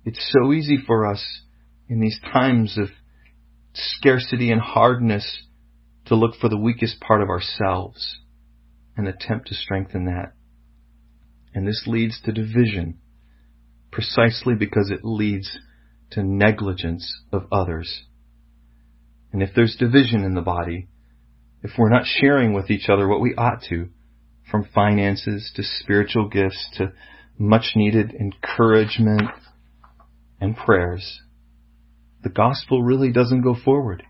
it's 0.04 0.34
so 0.34 0.52
easy 0.52 0.78
for 0.78 1.06
us 1.06 1.24
in 1.88 2.00
these 2.00 2.20
times 2.32 2.78
of 2.78 2.90
scarcity 3.74 4.52
and 4.52 4.62
hardness 4.62 5.44
to 6.06 6.16
look 6.16 6.36
for 6.40 6.50
the 6.50 6.58
weakest 6.58 7.00
part 7.00 7.22
of 7.22 7.30
ourselves 7.30 8.18
and 8.96 9.08
attempt 9.08 9.48
to 9.48 9.54
strengthen 9.54 10.06
that. 10.06 10.34
And 11.54 11.68
this 11.68 11.84
leads 11.86 12.20
to 12.22 12.32
division 12.32 13.00
precisely 13.92 14.56
because 14.56 14.90
it 14.90 15.02
leads 15.04 15.58
to 16.12 16.24
negligence 16.24 17.22
of 17.32 17.48
others. 17.52 18.04
And 19.32 19.44
if 19.44 19.50
there's 19.56 19.76
division 19.76 20.24
in 20.24 20.34
the 20.34 20.42
body, 20.42 20.88
if 21.64 21.72
we're 21.78 21.90
not 21.90 22.06
sharing 22.06 22.54
with 22.54 22.70
each 22.70 22.90
other 22.90 23.08
what 23.08 23.22
we 23.22 23.36
ought 23.36 23.64
to, 23.70 23.90
from 24.50 24.68
finances 24.74 25.52
to 25.56 25.64
spiritual 25.64 26.30
gifts 26.30 26.70
to 26.78 26.94
much 27.38 27.74
needed 27.76 28.14
encouragement 28.14 29.30
and 30.40 30.56
prayers, 30.56 31.22
the 32.24 32.30
gospel 32.30 32.82
really 32.82 33.12
doesn't 33.12 33.42
go 33.42 33.56
forward. 33.56 34.04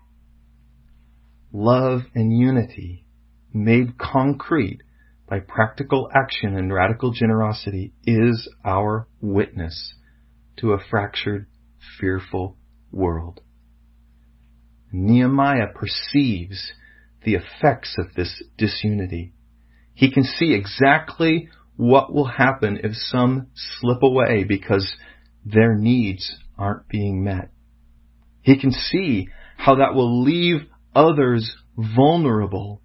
Love 1.52 2.02
and 2.14 2.36
unity 2.36 3.04
made 3.52 3.98
concrete 3.98 4.80
by 5.28 5.40
practical 5.40 6.10
action 6.14 6.56
and 6.56 6.72
radical 6.72 7.12
generosity 7.12 7.92
is 8.04 8.48
our 8.64 9.06
witness 9.20 9.94
to 10.56 10.72
a 10.72 10.78
fractured, 10.90 11.46
fearful 12.00 12.56
world. 12.90 13.40
Nehemiah 14.92 15.68
perceives 15.74 16.72
the 17.24 17.34
effects 17.34 17.94
of 17.98 18.14
this 18.14 18.42
disunity. 18.56 19.32
He 19.94 20.10
can 20.10 20.24
see 20.24 20.54
exactly 20.54 21.48
what 21.76 22.12
will 22.12 22.26
happen 22.26 22.80
if 22.82 22.92
some 22.94 23.48
slip 23.54 24.02
away 24.02 24.44
because 24.44 24.96
their 25.44 25.74
needs 25.74 26.36
aren't 26.56 26.88
being 26.88 27.22
met. 27.22 27.50
He 28.42 28.58
can 28.58 28.72
see 28.72 29.28
how 29.56 29.76
that 29.76 29.94
will 29.94 30.22
leave 30.22 30.66
others 30.94 31.56
vulnerable. 31.76 32.80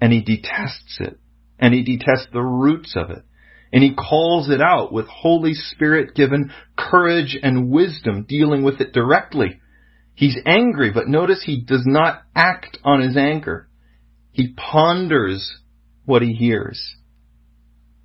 And 0.00 0.12
he 0.12 0.20
detests 0.20 0.98
it. 1.00 1.18
And 1.58 1.72
he 1.72 1.82
detests 1.82 2.28
the 2.32 2.42
roots 2.42 2.94
of 2.96 3.10
it. 3.10 3.24
And 3.72 3.82
he 3.82 3.94
calls 3.94 4.50
it 4.50 4.60
out 4.60 4.92
with 4.92 5.06
Holy 5.06 5.54
Spirit 5.54 6.14
given 6.14 6.52
courage 6.76 7.38
and 7.42 7.70
wisdom 7.70 8.26
dealing 8.28 8.62
with 8.62 8.80
it 8.80 8.92
directly. 8.92 9.60
He's 10.14 10.36
angry, 10.44 10.90
but 10.92 11.08
notice 11.08 11.42
he 11.42 11.62
does 11.62 11.84
not 11.86 12.22
act 12.36 12.78
on 12.84 13.00
his 13.00 13.16
anger. 13.16 13.68
He 14.30 14.52
ponders 14.52 15.58
what 16.04 16.22
he 16.22 16.32
hears. 16.34 16.96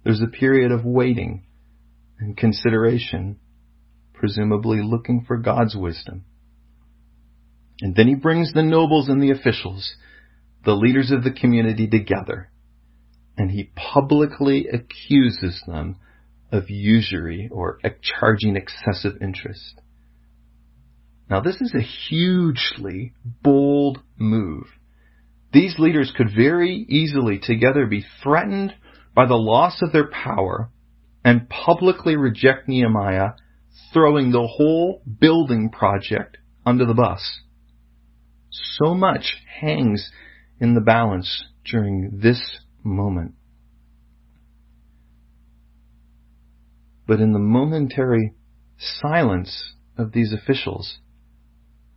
There's 0.04 0.22
a 0.22 0.28
period 0.28 0.72
of 0.72 0.86
waiting 0.86 1.46
and 2.20 2.38
consideration, 2.38 3.40
presumably 4.14 4.82
looking 4.82 5.26
for 5.28 5.38
God's 5.38 5.76
wisdom. 5.76 6.24
And 7.82 7.96
then 7.96 8.08
he 8.08 8.16
brings 8.16 8.54
the 8.54 8.64
nobles 8.64 9.10
and 9.10 9.22
the 9.22 9.32
officials, 9.32 9.94
the 10.66 10.74
leaders 10.74 11.12
of 11.12 11.24
the 11.24 11.32
community 11.32 11.88
together, 11.88 12.50
and 13.38 13.52
he 13.52 13.72
publicly 13.76 14.68
accuses 14.68 15.62
them 15.68 15.98
of 16.52 16.70
usury 16.70 17.50
or 17.52 17.80
charging 18.02 18.56
excessive 18.56 19.22
interest. 19.22 19.80
Now 21.30 21.42
this 21.42 21.62
is 21.62 21.74
a 21.76 21.82
hugely 21.82 23.14
bold 23.44 24.00
move. 24.18 24.68
These 25.54 25.78
leaders 25.78 26.12
could 26.16 26.30
very 26.36 26.86
easily 26.90 27.40
together 27.40 27.86
be 27.86 28.06
threatened 28.24 28.74
by 29.14 29.26
the 29.26 29.36
loss 29.36 29.82
of 29.82 29.92
their 29.92 30.10
power 30.10 30.70
and 31.24 31.50
publicly 31.50 32.16
reject 32.16 32.68
Nehemiah, 32.68 33.32
throwing 33.94 34.32
the 34.32 34.48
whole 34.48 35.02
building 35.20 35.70
project 35.70 36.38
under 36.66 36.86
the 36.86 36.94
bus. 36.94 37.42
So 38.50 38.94
much 38.94 39.36
hangs 39.60 40.10
in 40.60 40.74
the 40.74 40.82
balance 40.82 41.46
during 41.66 42.20
this 42.22 42.60
moment. 42.84 43.34
But 47.08 47.20
in 47.22 47.34
the 47.34 47.40
momentary 47.40 48.34
silence 48.78 49.74
of 49.98 50.12
these 50.12 50.34
officials, 50.34 50.98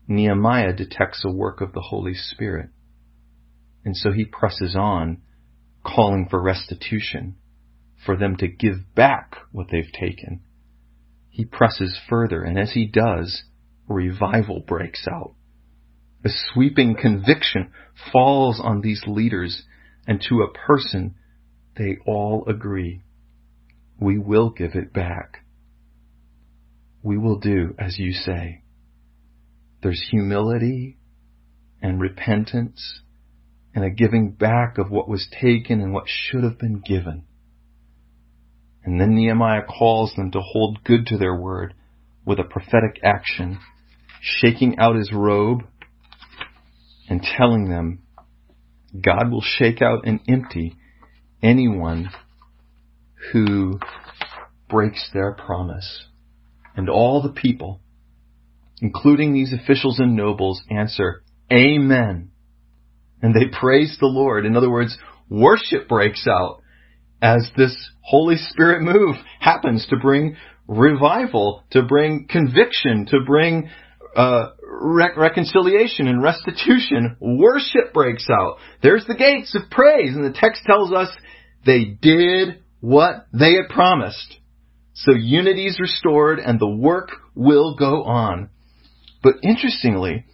Nehemiah 0.07 0.73
detects 0.73 1.25
a 1.25 1.31
work 1.31 1.61
of 1.61 1.73
the 1.73 1.81
Holy 1.81 2.15
Spirit. 2.15 2.71
And 3.85 3.97
so 3.97 4.13
he 4.13 4.25
presses 4.25 4.77
on, 4.77 5.23
calling 5.85 6.29
for 6.29 6.41
restitution, 6.41 7.37
for 8.05 8.17
them 8.17 8.37
to 8.37 8.49
give 8.49 8.95
back 8.95 9.37
what 9.53 9.69
they've 9.71 9.93
taken. 9.93 10.43
He 11.29 11.45
presses 11.45 11.99
further, 12.09 12.43
and 12.43 12.59
as 12.59 12.73
he 12.73 12.87
does, 12.87 13.45
revival 13.89 14.61
breaks 14.61 15.07
out 15.11 15.35
A 16.25 16.29
sweeping 16.29 16.97
conviction 17.01 17.73
falls 18.13 18.61
on 18.63 18.81
these 18.81 19.03
leaders, 19.07 19.65
and 20.11 20.21
to 20.29 20.43
a 20.43 20.53
person, 20.53 21.15
they 21.79 21.97
all 22.05 22.45
agree. 22.49 23.01
We 24.01 24.19
will 24.19 24.51
give 24.51 24.75
it 24.75 24.93
back. 24.93 25.45
We 27.01 27.17
will 27.17 27.39
do 27.39 27.77
as 27.79 27.97
you 27.97 28.13
say. 28.13 28.65
There's 29.85 30.05
humility 30.11 30.99
and 31.81 32.01
repentance 32.01 33.03
and 33.73 33.85
a 33.85 33.91
giving 33.91 34.33
back 34.33 34.79
of 34.79 34.91
what 34.91 35.09
was 35.09 35.29
taken 35.41 35.81
and 35.81 35.93
what 35.95 36.09
should 36.09 36.43
have 36.43 36.59
been 36.59 36.81
given. 36.81 37.23
And 38.83 39.01
then 39.01 39.15
Nehemiah 39.15 39.63
calls 39.63 40.13
them 40.17 40.33
to 40.33 40.41
hold 40.41 40.83
good 40.83 41.07
to 41.07 41.19
their 41.19 41.37
word 41.37 41.73
with 42.25 42.41
a 42.41 42.45
prophetic 42.45 42.99
action, 43.05 43.61
shaking 44.21 44.77
out 44.77 44.97
his 44.97 45.13
robe 45.13 45.61
and 47.09 47.23
telling 47.23 47.69
them 47.69 48.03
God 48.99 49.31
will 49.31 49.43
shake 49.43 49.83
out 49.83 50.07
and 50.07 50.21
empty 50.29 50.77
anyone 51.43 52.11
who 53.33 53.79
breaks 54.69 55.11
their 55.13 55.33
promise. 55.33 56.07
And 56.77 56.89
all 56.89 57.23
the 57.23 57.33
people, 57.33 57.81
including 58.81 59.33
these 59.33 59.53
officials 59.53 59.99
and 59.99 60.17
nobles, 60.17 60.63
answer, 60.71 61.23
Amen. 61.53 62.31
And 63.23 63.35
they 63.35 63.47
praise 63.53 63.99
the 64.01 64.07
Lord. 64.07 64.47
In 64.47 64.57
other 64.57 64.71
words, 64.71 64.97
worship 65.29 65.89
breaks 65.89 66.27
out 66.27 66.63
as 67.21 67.51
this 67.57 67.91
Holy 68.01 68.37
Spirit 68.37 68.83
move 68.83 69.17
happens 69.41 69.87
to 69.91 69.97
bring 69.97 70.37
revival, 70.67 71.65
to 71.71 71.83
bring 71.83 72.27
conviction, 72.29 73.07
to 73.07 73.19
bring 73.27 73.69
uh, 74.17 74.51
re- 74.63 75.13
reconciliation 75.17 76.09
and 76.09 76.23
restitution. 76.23 77.17
Worship 77.21 77.93
breaks 77.93 78.27
out. 78.31 78.59
There's 78.83 79.07
the 79.07 79.15
gates 79.15 79.55
of 79.55 79.71
praise, 79.71 80.15
and 80.15 80.25
the 80.25 80.39
text 80.39 80.63
tells 80.65 80.93
us 80.93 81.09
they 81.65 81.85
did 81.85 82.63
what 82.81 83.27
they 83.33 83.55
had 83.55 83.69
promised. 83.69 84.37
So 84.95 85.13
unity 85.13 85.67
is 85.67 85.81
restored 85.81 86.39
and 86.41 86.59
the 86.59 86.69
work 86.69 87.11
will 87.35 87.75
go 87.75 88.03
on. 88.05 88.51
But 89.23 89.37
interestingly, 89.43 90.25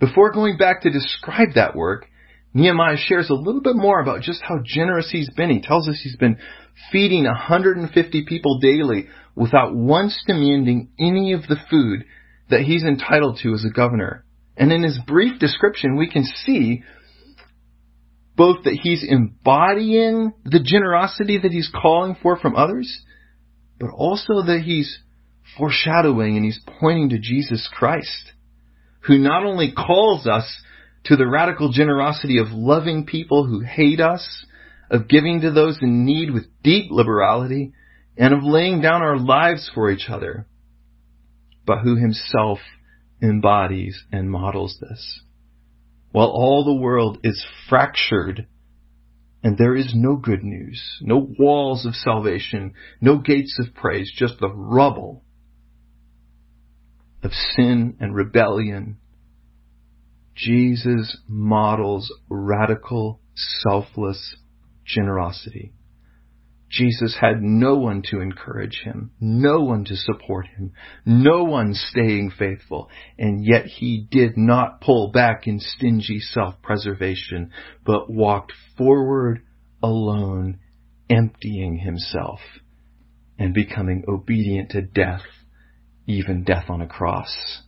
before 0.00 0.32
going 0.32 0.56
back 0.56 0.82
to 0.82 0.90
describe 0.90 1.54
that 1.54 1.76
work, 1.76 2.06
Nehemiah 2.54 2.96
shares 2.96 3.28
a 3.28 3.34
little 3.34 3.60
bit 3.60 3.76
more 3.76 4.00
about 4.00 4.22
just 4.22 4.40
how 4.42 4.60
generous 4.64 5.10
he's 5.10 5.30
been. 5.30 5.50
He 5.50 5.60
tells 5.60 5.88
us 5.88 6.00
he's 6.02 6.16
been 6.16 6.38
feeding 6.90 7.24
150 7.24 8.24
people 8.26 8.58
daily 8.60 9.08
without 9.34 9.74
once 9.74 10.18
demanding 10.26 10.88
any 10.98 11.32
of 11.32 11.42
the 11.42 11.56
food 11.68 12.04
that 12.50 12.62
he's 12.62 12.84
entitled 12.84 13.40
to 13.42 13.54
as 13.54 13.64
a 13.64 13.74
governor. 13.74 14.24
And 14.56 14.72
in 14.72 14.82
his 14.82 14.98
brief 15.06 15.38
description, 15.38 15.96
we 15.96 16.10
can 16.10 16.24
see 16.24 16.82
both 18.36 18.64
that 18.64 18.78
he's 18.82 19.04
embodying 19.06 20.32
the 20.44 20.60
generosity 20.62 21.38
that 21.38 21.52
he's 21.52 21.70
calling 21.74 22.16
for 22.22 22.36
from 22.38 22.54
others, 22.54 23.02
but 23.78 23.90
also 23.90 24.42
that 24.42 24.62
he's 24.64 24.98
foreshadowing 25.56 26.36
and 26.36 26.44
he's 26.44 26.60
pointing 26.80 27.10
to 27.10 27.18
Jesus 27.18 27.68
Christ, 27.72 28.32
who 29.00 29.18
not 29.18 29.44
only 29.44 29.72
calls 29.72 30.26
us 30.26 30.62
to 31.04 31.16
the 31.16 31.26
radical 31.26 31.70
generosity 31.70 32.38
of 32.38 32.48
loving 32.50 33.06
people 33.06 33.46
who 33.46 33.60
hate 33.60 34.00
us, 34.00 34.44
of 34.90 35.08
giving 35.08 35.40
to 35.40 35.50
those 35.50 35.78
in 35.80 36.04
need 36.04 36.30
with 36.30 36.44
deep 36.62 36.90
liberality, 36.90 37.72
and 38.16 38.34
of 38.34 38.42
laying 38.42 38.80
down 38.80 39.02
our 39.02 39.18
lives 39.18 39.70
for 39.74 39.90
each 39.90 40.08
other, 40.08 40.46
but 41.66 41.80
who 41.80 41.96
himself 41.96 42.58
embodies 43.20 44.04
and 44.12 44.30
models 44.30 44.78
this. 44.80 45.22
While 46.12 46.28
all 46.28 46.64
the 46.64 46.80
world 46.80 47.18
is 47.24 47.44
fractured 47.68 48.46
and 49.42 49.58
there 49.58 49.76
is 49.76 49.92
no 49.94 50.16
good 50.16 50.42
news, 50.42 50.82
no 51.02 51.28
walls 51.38 51.84
of 51.84 51.94
salvation, 51.94 52.74
no 53.00 53.18
gates 53.18 53.58
of 53.60 53.74
praise, 53.74 54.12
just 54.16 54.40
the 54.40 54.48
rubble 54.48 55.24
of 57.22 57.32
sin 57.32 57.96
and 58.00 58.14
rebellion. 58.14 58.98
Jesus 60.34 61.18
models 61.28 62.12
radical, 62.28 63.20
selfless 63.34 64.36
generosity. 64.84 65.72
Jesus 66.68 67.16
had 67.20 67.42
no 67.42 67.76
one 67.76 68.02
to 68.10 68.20
encourage 68.20 68.80
him, 68.82 69.12
no 69.20 69.60
one 69.60 69.84
to 69.84 69.94
support 69.94 70.46
him, 70.46 70.72
no 71.04 71.44
one 71.44 71.74
staying 71.74 72.32
faithful, 72.36 72.90
and 73.18 73.44
yet 73.44 73.66
he 73.66 74.06
did 74.10 74.36
not 74.36 74.80
pull 74.80 75.12
back 75.12 75.46
in 75.46 75.60
stingy 75.60 76.18
self-preservation, 76.18 77.52
but 77.84 78.10
walked 78.10 78.52
forward 78.76 79.42
alone, 79.82 80.58
emptying 81.08 81.78
himself 81.78 82.40
and 83.38 83.54
becoming 83.54 84.04
obedient 84.08 84.70
to 84.70 84.82
death, 84.82 85.22
even 86.06 86.42
death 86.42 86.64
on 86.68 86.80
a 86.80 86.86
cross, 86.86 87.62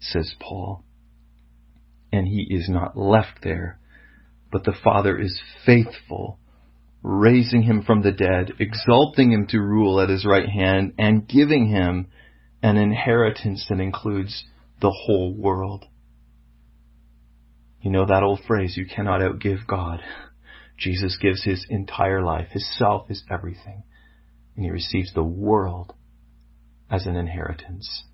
says 0.00 0.34
Paul. 0.40 0.84
And 2.10 2.26
he 2.26 2.46
is 2.48 2.68
not 2.70 2.96
left 2.96 3.42
there, 3.42 3.78
but 4.50 4.64
the 4.64 4.76
Father 4.82 5.18
is 5.18 5.38
faithful 5.66 6.38
raising 7.02 7.62
him 7.62 7.82
from 7.82 8.02
the 8.02 8.12
dead, 8.12 8.52
exalting 8.58 9.32
him 9.32 9.46
to 9.48 9.60
rule 9.60 10.00
at 10.00 10.08
his 10.08 10.24
right 10.24 10.48
hand, 10.48 10.94
and 10.98 11.28
giving 11.28 11.68
him 11.68 12.08
an 12.62 12.76
inheritance 12.76 13.66
that 13.68 13.80
includes 13.80 14.44
the 14.80 14.90
whole 14.90 15.32
world. 15.32 15.84
You 17.80 17.90
know 17.90 18.06
that 18.06 18.22
old 18.22 18.40
phrase, 18.46 18.76
you 18.76 18.86
cannot 18.86 19.20
outgive 19.20 19.66
God. 19.66 20.00
Jesus 20.76 21.16
gives 21.20 21.44
his 21.44 21.66
entire 21.68 22.22
life, 22.22 22.48
his 22.50 22.68
self, 22.76 23.08
his 23.08 23.22
everything, 23.30 23.84
and 24.56 24.64
he 24.64 24.70
receives 24.70 25.12
the 25.12 25.24
world 25.24 25.94
as 26.90 27.06
an 27.06 27.16
inheritance. 27.16 28.04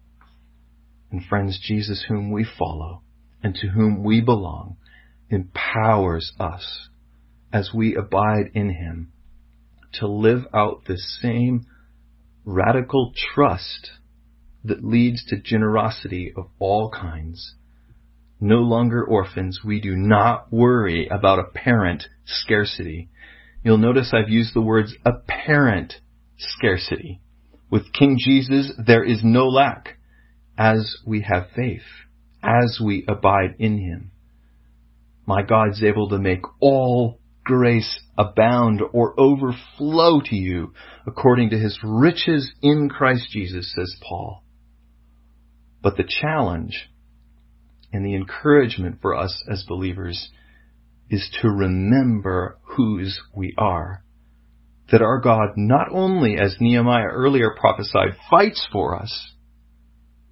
And 1.11 1.25
friends, 1.25 1.59
Jesus 1.63 2.05
whom 2.09 2.33
we 2.33 2.45
follow 2.59 3.03
and 3.43 3.55
to 3.57 3.69
whom 3.69 4.03
we 4.03 4.21
belong 4.21 4.77
empowers 5.31 6.33
us 6.39 6.89
as 7.55 7.71
we 7.73 7.95
abide 7.95 8.51
in 8.53 8.69
Him 8.69 9.13
to 9.93 10.09
live 10.09 10.45
out 10.53 10.85
the 10.87 10.99
same 10.99 11.65
radical 12.45 13.13
trust 13.15 13.93
that 14.65 14.85
leads 14.85 15.25
to 15.27 15.41
generosity 15.41 16.33
of 16.37 16.49
all 16.59 16.91
kinds. 16.91 17.55
No 18.41 18.57
longer 18.57 19.05
orphans, 19.05 19.61
we 19.65 19.81
do 19.81 19.95
not 19.95 20.53
worry 20.53 21.07
about 21.07 21.39
apparent 21.39 22.09
scarcity. 22.27 23.09
You'll 23.63 23.79
notice 23.79 24.13
I've 24.13 24.29
used 24.29 24.53
the 24.53 24.61
words 24.61 24.93
apparent 25.07 25.95
scarcity. 26.37 27.21
With 27.71 27.93
King 27.93 28.19
Jesus, 28.19 28.73
there 28.85 29.05
is 29.05 29.21
no 29.23 29.47
lack 29.47 29.97
as 30.59 30.97
we 31.07 31.21
have 31.21 31.51
faith, 31.55 31.83
as 32.43 32.81
we 32.85 33.05
abide 33.07 33.55
in 33.61 33.79
Him. 33.79 34.11
My 35.25 35.43
God's 35.43 35.85
able 35.85 36.09
to 36.09 36.19
make 36.19 36.43
all 36.61 37.21
grace 37.45 38.01
abound 38.17 38.83
or 38.93 39.19
overflow 39.19 40.21
to 40.21 40.35
you 40.35 40.73
according 41.07 41.51
to 41.51 41.59
his 41.59 41.79
riches 41.83 42.53
in 42.63 42.89
Christ 42.89 43.29
Jesus, 43.31 43.73
says 43.75 43.95
Paul. 44.03 44.43
But 45.83 45.97
the 45.97 46.09
challenge 46.09 46.89
and 47.93 48.05
the 48.05 48.15
encouragement 48.15 49.01
for 49.03 49.15
us 49.15 49.45
as 49.51 49.65
believers 49.69 50.31
is 51.11 51.29
to 51.43 51.49
remember 51.49 52.59
whose 52.63 53.21
we 53.37 53.55
are. 53.59 54.03
That 54.91 55.03
our 55.03 55.21
God 55.21 55.51
not 55.57 55.89
only, 55.93 56.37
as 56.39 56.57
Nehemiah 56.61 57.07
earlier 57.11 57.55
prophesied, 57.59 58.17
fights 58.31 58.67
for 58.73 58.97
us, 59.01 59.34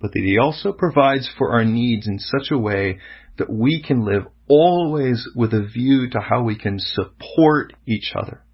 but 0.03 0.13
that 0.13 0.25
he 0.25 0.37
also 0.37 0.73
provides 0.73 1.31
for 1.39 1.53
our 1.53 1.65
needs 1.65 2.09
in 2.09 2.19
such 2.19 2.51
a 2.51 2.59
way 2.59 2.99
that 3.39 3.49
we 3.49 3.83
can 3.83 4.05
live 4.05 4.25
always 4.49 5.27
with 5.35 5.55
a 5.55 5.63
view 5.63 6.11
to 6.11 6.21
how 6.21 6.43
we 6.43 6.59
can 6.59 6.79
support 6.79 7.73
each 7.87 8.13
other. 8.15 8.45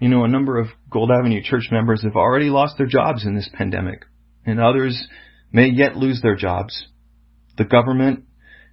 You 0.00 0.08
know, 0.08 0.24
a 0.24 0.28
number 0.28 0.58
of 0.58 0.68
Gold 0.90 1.10
Avenue 1.16 1.42
church 1.44 1.68
members 1.70 2.02
have 2.02 2.16
already 2.16 2.46
lost 2.46 2.76
their 2.78 2.86
jobs 2.86 3.24
in 3.24 3.36
this 3.36 3.48
pandemic, 3.52 4.04
and 4.44 4.58
others 4.58 5.06
may 5.52 5.68
yet 5.68 5.96
lose 5.96 6.22
their 6.22 6.34
jobs. 6.34 6.86
The 7.58 7.64
government, 7.64 8.24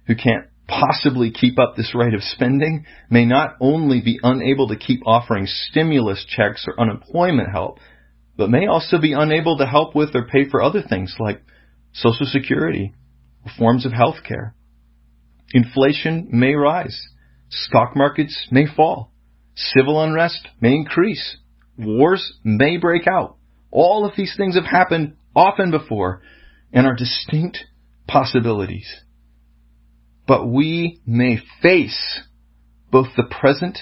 who 0.06 0.16
can't 0.16 0.46
possibly 0.66 1.30
keep 1.30 1.58
up 1.58 1.76
this 1.76 1.94
rate 1.94 2.14
of 2.14 2.22
spending, 2.22 2.86
may 3.10 3.26
not 3.26 3.56
only 3.60 4.00
be 4.00 4.18
unable 4.22 4.68
to 4.68 4.76
keep 4.76 5.02
offering 5.06 5.44
stimulus 5.46 6.24
checks 6.26 6.66
or 6.66 6.80
unemployment 6.80 7.50
help, 7.52 7.78
but 8.40 8.48
may 8.48 8.66
also 8.66 8.98
be 8.98 9.12
unable 9.12 9.58
to 9.58 9.66
help 9.66 9.94
with 9.94 10.14
or 10.14 10.26
pay 10.26 10.48
for 10.48 10.62
other 10.62 10.80
things 10.80 11.14
like 11.18 11.42
Social 11.92 12.24
Security 12.24 12.94
or 13.44 13.52
forms 13.58 13.84
of 13.84 13.92
health 13.92 14.24
care. 14.26 14.54
Inflation 15.52 16.26
may 16.32 16.54
rise. 16.54 17.06
Stock 17.50 17.94
markets 17.94 18.48
may 18.50 18.64
fall. 18.64 19.12
Civil 19.54 20.02
unrest 20.02 20.48
may 20.58 20.72
increase. 20.74 21.36
Wars 21.76 22.32
may 22.42 22.78
break 22.78 23.06
out. 23.06 23.36
All 23.70 24.06
of 24.06 24.16
these 24.16 24.34
things 24.38 24.54
have 24.54 24.64
happened 24.64 25.16
often 25.36 25.70
before 25.70 26.22
and 26.72 26.86
are 26.86 26.96
distinct 26.96 27.58
possibilities. 28.08 28.88
but 30.26 30.46
we 30.46 31.00
may 31.04 31.38
face 31.60 32.20
both 32.90 33.08
the 33.16 33.24
present 33.24 33.78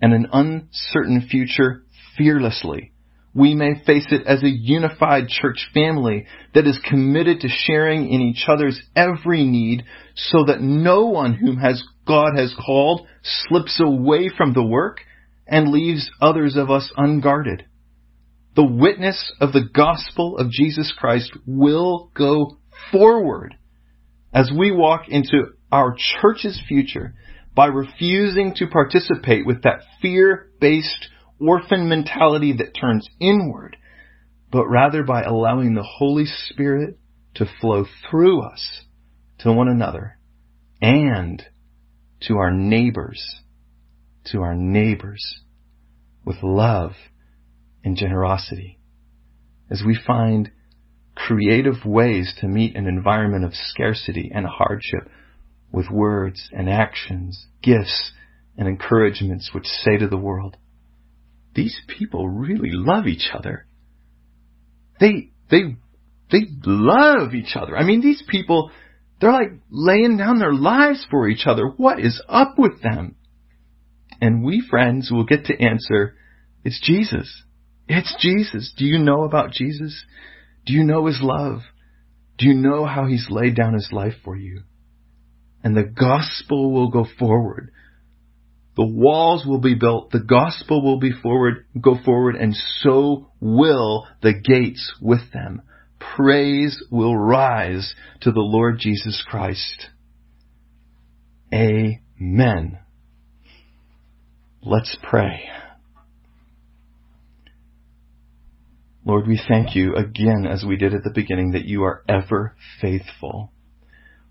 and 0.00 0.14
an 0.14 0.26
uncertain 0.32 1.20
future 1.28 1.84
fearlessly. 2.16 2.92
We 3.32 3.54
may 3.54 3.74
face 3.86 4.08
it 4.10 4.26
as 4.26 4.42
a 4.42 4.50
unified 4.50 5.28
church 5.28 5.68
family 5.72 6.26
that 6.52 6.66
is 6.66 6.80
committed 6.88 7.40
to 7.40 7.48
sharing 7.48 8.10
in 8.10 8.20
each 8.20 8.46
other's 8.48 8.80
every 8.96 9.44
need 9.44 9.84
so 10.14 10.44
that 10.46 10.60
no 10.60 11.06
one 11.06 11.34
whom 11.34 11.58
has 11.58 11.82
God 12.06 12.32
has 12.36 12.54
called 12.54 13.06
slips 13.22 13.80
away 13.80 14.30
from 14.36 14.52
the 14.52 14.64
work 14.64 15.02
and 15.46 15.70
leaves 15.70 16.10
others 16.20 16.56
of 16.56 16.70
us 16.70 16.92
unguarded. 16.96 17.64
The 18.56 18.64
witness 18.64 19.32
of 19.40 19.52
the 19.52 19.68
gospel 19.72 20.36
of 20.36 20.50
Jesus 20.50 20.92
Christ 20.96 21.30
will 21.46 22.10
go 22.14 22.58
forward 22.90 23.54
as 24.34 24.50
we 24.56 24.72
walk 24.72 25.08
into 25.08 25.52
our 25.70 25.94
church's 26.20 26.60
future 26.66 27.14
by 27.54 27.66
refusing 27.66 28.54
to 28.56 28.66
participate 28.66 29.46
with 29.46 29.62
that 29.62 29.82
fear-based 30.02 31.08
orphan 31.40 31.88
mentality 31.88 32.54
that 32.58 32.76
turns 32.78 33.08
inward, 33.18 33.76
but 34.50 34.66
rather 34.66 35.02
by 35.02 35.22
allowing 35.22 35.74
the 35.74 35.82
Holy 35.82 36.26
Spirit 36.26 36.98
to 37.34 37.46
flow 37.60 37.86
through 38.10 38.42
us 38.42 38.82
to 39.38 39.52
one 39.52 39.68
another 39.68 40.18
and 40.82 41.42
to 42.22 42.36
our 42.36 42.50
neighbors, 42.50 43.40
to 44.26 44.42
our 44.42 44.54
neighbors 44.54 45.40
with 46.24 46.42
love 46.42 46.92
and 47.84 47.96
generosity. 47.96 48.78
As 49.70 49.82
we 49.86 49.98
find 50.06 50.50
creative 51.14 51.84
ways 51.84 52.34
to 52.40 52.48
meet 52.48 52.76
an 52.76 52.86
environment 52.86 53.44
of 53.44 53.54
scarcity 53.54 54.30
and 54.34 54.46
hardship 54.46 55.08
with 55.72 55.90
words 55.90 56.48
and 56.52 56.68
actions, 56.68 57.46
gifts 57.62 58.12
and 58.56 58.68
encouragements 58.68 59.50
which 59.54 59.66
say 59.66 59.96
to 59.96 60.08
the 60.08 60.16
world, 60.16 60.56
these 61.54 61.78
people 61.86 62.28
really 62.28 62.70
love 62.72 63.06
each 63.06 63.28
other. 63.34 63.66
They, 64.98 65.30
they, 65.50 65.76
they 66.30 66.42
love 66.64 67.34
each 67.34 67.56
other. 67.56 67.76
I 67.76 67.84
mean, 67.84 68.00
these 68.00 68.22
people, 68.28 68.70
they're 69.20 69.32
like 69.32 69.52
laying 69.70 70.16
down 70.16 70.38
their 70.38 70.52
lives 70.52 71.06
for 71.10 71.28
each 71.28 71.46
other. 71.46 71.66
What 71.66 71.98
is 71.98 72.22
up 72.28 72.58
with 72.58 72.82
them? 72.82 73.16
And 74.20 74.44
we 74.44 74.62
friends 74.68 75.10
will 75.10 75.24
get 75.24 75.46
to 75.46 75.60
answer, 75.60 76.14
it's 76.64 76.80
Jesus. 76.80 77.42
It's 77.88 78.14
Jesus. 78.20 78.72
Do 78.76 78.84
you 78.84 78.98
know 78.98 79.24
about 79.24 79.52
Jesus? 79.52 80.04
Do 80.66 80.74
you 80.74 80.84
know 80.84 81.06
his 81.06 81.20
love? 81.22 81.60
Do 82.38 82.46
you 82.46 82.54
know 82.54 82.84
how 82.84 83.06
he's 83.06 83.26
laid 83.30 83.56
down 83.56 83.74
his 83.74 83.88
life 83.92 84.14
for 84.24 84.36
you? 84.36 84.62
And 85.64 85.76
the 85.76 85.84
gospel 85.84 86.72
will 86.72 86.90
go 86.90 87.06
forward. 87.18 87.72
The 88.80 88.86
walls 88.86 89.44
will 89.44 89.60
be 89.60 89.74
built. 89.74 90.10
The 90.10 90.24
gospel 90.24 90.82
will 90.82 90.98
be 90.98 91.12
forward, 91.12 91.66
go 91.78 91.98
forward, 92.02 92.34
and 92.34 92.56
so 92.78 93.28
will 93.38 94.08
the 94.22 94.32
gates 94.32 94.94
with 95.02 95.20
them. 95.34 95.60
Praise 95.98 96.82
will 96.90 97.14
rise 97.14 97.94
to 98.22 98.32
the 98.32 98.40
Lord 98.40 98.78
Jesus 98.78 99.22
Christ. 99.28 99.90
Amen. 101.52 102.78
Let's 104.62 104.96
pray. 105.02 105.50
Lord, 109.04 109.28
we 109.28 109.38
thank 109.46 109.76
you 109.76 109.94
again, 109.94 110.46
as 110.50 110.64
we 110.66 110.78
did 110.78 110.94
at 110.94 111.04
the 111.04 111.12
beginning, 111.14 111.50
that 111.50 111.66
you 111.66 111.82
are 111.82 112.02
ever 112.08 112.56
faithful. 112.80 113.52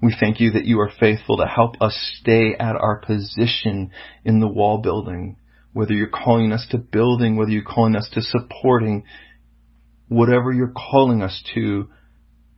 We 0.02 0.16
thank 0.18 0.40
you 0.40 0.52
that 0.52 0.66
you 0.66 0.80
are 0.80 0.92
faithful 1.00 1.38
to 1.38 1.46
help 1.46 1.76
us 1.82 1.98
stay 2.22 2.56
at 2.58 2.76
our 2.76 3.00
position 3.00 3.92
in 4.24 4.40
the 4.40 4.48
wall 4.48 4.82
building, 4.82 5.38
whether 5.74 5.94
you're 5.94 6.08
calling 6.08 6.54
us 6.54 6.66
to 6.72 6.78
building, 6.78 7.36
whether 7.36 7.52
you're 7.52 7.64
calling 7.64 7.96
us 7.96 8.10
to 8.14 8.22
supporting, 8.22 9.04
whatever 10.08 10.54
you're 10.54 10.74
calling 10.76 11.22
us 11.22 11.44
to, 11.54 11.90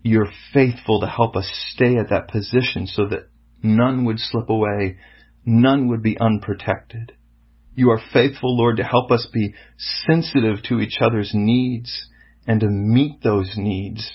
you're 0.03 0.31
faithful 0.53 1.01
to 1.01 1.07
help 1.07 1.35
us 1.35 1.49
stay 1.73 1.97
at 1.97 2.09
that 2.09 2.27
position 2.27 2.85
so 2.85 3.07
that 3.07 3.27
none 3.63 4.05
would 4.05 4.19
slip 4.19 4.49
away, 4.49 4.97
none 5.43 5.87
would 5.89 6.03
be 6.03 6.19
unprotected. 6.19 7.13
You 7.73 7.89
are 7.89 8.01
faithful, 8.13 8.55
Lord, 8.55 8.77
to 8.77 8.83
help 8.83 9.11
us 9.11 9.27
be 9.33 9.55
sensitive 10.05 10.63
to 10.67 10.79
each 10.79 10.99
other's 11.01 11.31
needs 11.33 12.07
and 12.45 12.59
to 12.59 12.67
meet 12.67 13.23
those 13.23 13.53
needs 13.55 14.11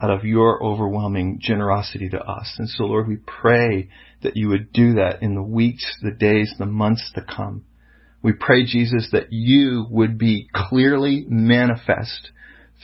out 0.00 0.10
of 0.10 0.24
your 0.24 0.62
overwhelming 0.62 1.38
generosity 1.40 2.08
to 2.10 2.20
us. 2.20 2.54
And 2.58 2.68
so, 2.68 2.84
Lord, 2.84 3.08
we 3.08 3.16
pray 3.16 3.88
that 4.22 4.36
you 4.36 4.48
would 4.48 4.72
do 4.72 4.94
that 4.94 5.22
in 5.22 5.34
the 5.34 5.42
weeks, 5.42 5.86
the 6.02 6.10
days, 6.10 6.54
the 6.58 6.66
months 6.66 7.10
to 7.14 7.22
come. 7.22 7.64
We 8.22 8.32
pray, 8.32 8.64
Jesus, 8.64 9.08
that 9.12 9.32
you 9.32 9.86
would 9.90 10.18
be 10.18 10.48
clearly 10.54 11.24
manifest 11.28 12.30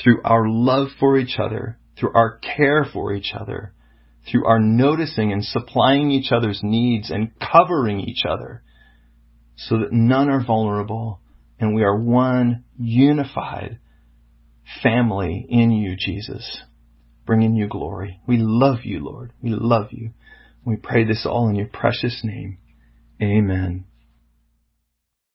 through 0.03 0.22
our 0.25 0.48
love 0.48 0.88
for 0.98 1.18
each 1.18 1.38
other, 1.38 1.79
through 1.98 2.12
our 2.14 2.38
care 2.38 2.87
for 2.90 3.12
each 3.12 3.33
other, 3.38 3.75
through 4.31 4.46
our 4.46 4.61
noticing 4.61 5.33
and 5.33 5.44
supplying 5.44 6.11
each 6.11 6.33
other's 6.33 6.61
needs 6.62 7.11
and 7.11 7.33
covering 7.40 8.01
each 8.01 8.22
other 8.29 8.62
so 9.57 9.79
that 9.79 9.92
none 9.92 10.31
are 10.31 10.44
vulnerable 10.44 11.20
and 11.59 11.75
we 11.75 11.83
are 11.83 11.96
one 11.96 12.64
unified 12.79 13.79
family 14.83 15.46
in 15.48 15.70
you, 15.70 15.96
Jesus, 15.96 16.62
bringing 17.27 17.55
you 17.55 17.69
glory. 17.69 18.21
We 18.27 18.39
love 18.39 18.85
you, 18.85 19.05
Lord. 19.05 19.33
We 19.43 19.51
love 19.51 19.89
you. 19.91 20.11
We 20.65 20.77
pray 20.77 21.05
this 21.05 21.27
all 21.27 21.49
in 21.49 21.57
your 21.57 21.67
precious 21.67 22.23
name. 22.25 22.59
Amen. 23.21 23.85